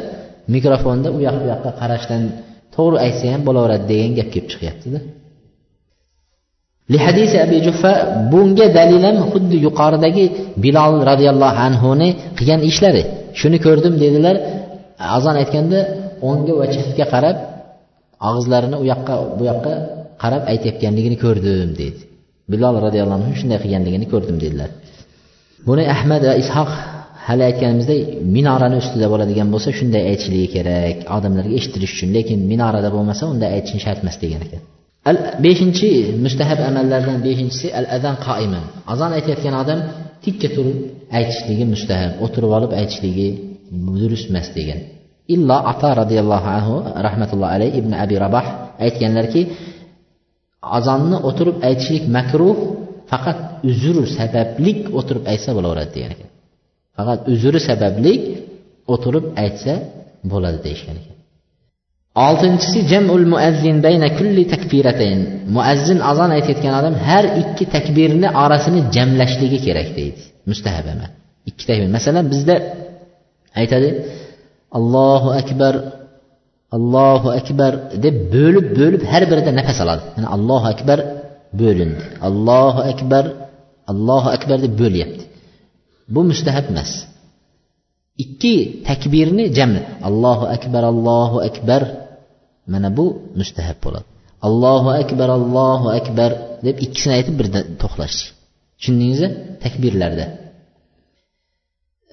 [0.56, 2.22] mikrofonda u yoq bu yoqqa qarashdan
[2.76, 4.98] to'g'ri aytsa ham bo'laveradi degan gap kelib chiqyaptida.
[7.06, 7.92] Hadisi abi juffa
[8.32, 10.24] bunga dalil ham xuddi yuqoridagi
[10.64, 13.02] bilol roziyallohu anhuni qilgan ishlari.
[13.40, 14.36] Shuni ko'rdim dedilar.
[15.16, 15.78] Azon aytganda
[16.28, 17.36] o'ngga va chapga qarab
[18.28, 19.72] og'izlarini u yoqqa bu yoqqa
[20.22, 22.00] qarab aytayotganligini ko'rdim deydi
[22.52, 24.70] bilol roziyallohu anhu shunday qilganligini ko'rdim dedilar.
[25.68, 26.70] Buni ahmad va ishoq
[27.26, 28.00] hali aytganimizdek
[28.36, 30.96] minorani ustida bo'ladigan bo'lsa shunday aytishligi kerak.
[31.16, 34.62] Odamlarga eshittirish uchun lekin minorada bo'lmasa unday aytishni shart emas degan ekan.
[35.08, 35.90] Al beshinchi
[36.24, 39.80] mustahab amallardan beshinchisi al azan qoiman azon aytayotgan odam
[40.24, 40.78] tikka turib
[41.18, 43.28] aytishligi mustahab o'tirib olib aytishligi
[44.00, 44.80] durust emas degan.
[45.34, 46.74] Illo ato roziyallohu anhu
[47.06, 48.46] rahmatullohi alayhi ibn abi raboh
[48.86, 49.42] aytganlarki
[50.78, 52.58] azonni o'tirib aytishlik makruh
[53.10, 53.38] faqat
[53.70, 56.30] uzr sabablik o'tirib aytsa bo'laveradi degan ekan.
[56.96, 58.22] Faqat uzri sabablik
[58.94, 59.74] o'tirib aytsa
[60.32, 61.16] bo'ladi deyishgan ekan.
[62.14, 65.20] Oltinchisi jamul muazzin bayna kulli takbiratayn
[65.56, 70.22] muazzin azon aytayotgan odam har ikki takbirni orasini jamlashligi kerak deydi.
[70.50, 71.10] Mustahab emas
[71.48, 71.88] ikki takbir.
[71.96, 72.54] Masalan bizda
[73.60, 73.88] aytadi
[74.78, 75.74] allohu akbar
[76.76, 77.72] allohu akbar
[78.04, 80.02] deb bo'lib bo'lib har birida nafas oladi.
[80.16, 80.98] Yani allohu akbar
[81.60, 82.04] bo'lindi.
[82.28, 83.24] Allohu akbar
[83.92, 85.24] allohu akbar deb bo'lyapti.
[86.14, 86.90] Bu mustahab emas.
[88.24, 88.54] Ikki
[88.88, 91.82] takbirni jamla allohu akbar allohu akbar.
[92.72, 93.06] Mana bu
[93.40, 94.06] mustahab bo'ladi.
[94.48, 96.30] Allohu akbar allohu akbar
[96.66, 98.18] deb ikkisini aytib birda to'xtash
[98.78, 99.28] tushundingizmi?
[99.64, 100.24] Takbirlarda.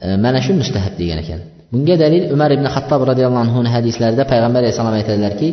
[0.03, 1.41] E, mana shu mustahab degan ekan.
[1.71, 5.47] Bunga dalil umar ibn hattob roziyallohu anhu hadislarida payg'ambar alayhissalom aytadilarki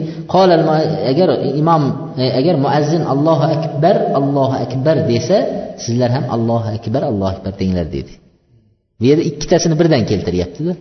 [1.12, 1.28] agar
[1.62, 1.82] imom
[2.22, 5.38] e, agar muazzin allohu akbar allohu akbar desa
[5.84, 8.12] sizlar ham allohu akbar allohu akbar denglar dedi.
[8.98, 10.72] Bu yerda ikkitasini birdan keltiryaptida.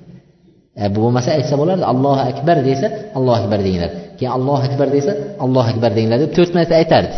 [0.81, 2.87] E, bu bo'lmasa aytsa bo'lardi allohu akbar desa
[3.17, 5.11] allohu akbar denglar keyin allohu akbar desa
[5.43, 7.17] allohu akbar denglar deb to'rt marta aytardi.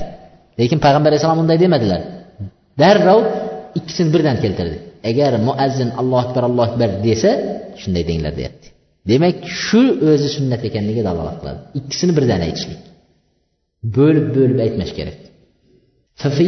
[0.59, 2.01] Lekin payg'ambar alayhissalom unday demadilar.
[2.81, 3.21] Darrov
[3.79, 4.77] ikkisini birdan keltirdi.
[5.09, 7.31] Agar muazzin allohu akbar allohu akbar desa
[7.81, 8.67] shunday denglar deyapti.
[9.11, 9.81] Demak shu
[10.11, 11.59] o'zi sunnat ekanligiga dalolat qiladi.
[11.79, 12.81] Ikkisini birdan aytishlik.
[13.97, 15.17] Bo'lib bo'lib aytmash kerak.
[16.15, 16.47] ففي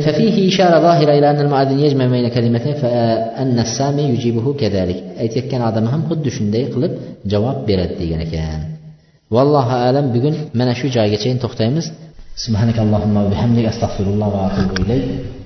[0.00, 4.98] ففيه إشارة ظاهرة إلى أن المؤذن يجمع بين كلمتين فأن السامي يجيبه كذلك.
[5.22, 6.92] aytayotgan odam ham xuddi shunday qilib
[7.32, 8.60] javob beradi degan ekan
[9.34, 11.86] vallohu alam bugun mana shu joygacha to'xtaymiz
[12.46, 15.37] سبحانك اللهم وبحمدك أستغفر الله وأتوب إليك.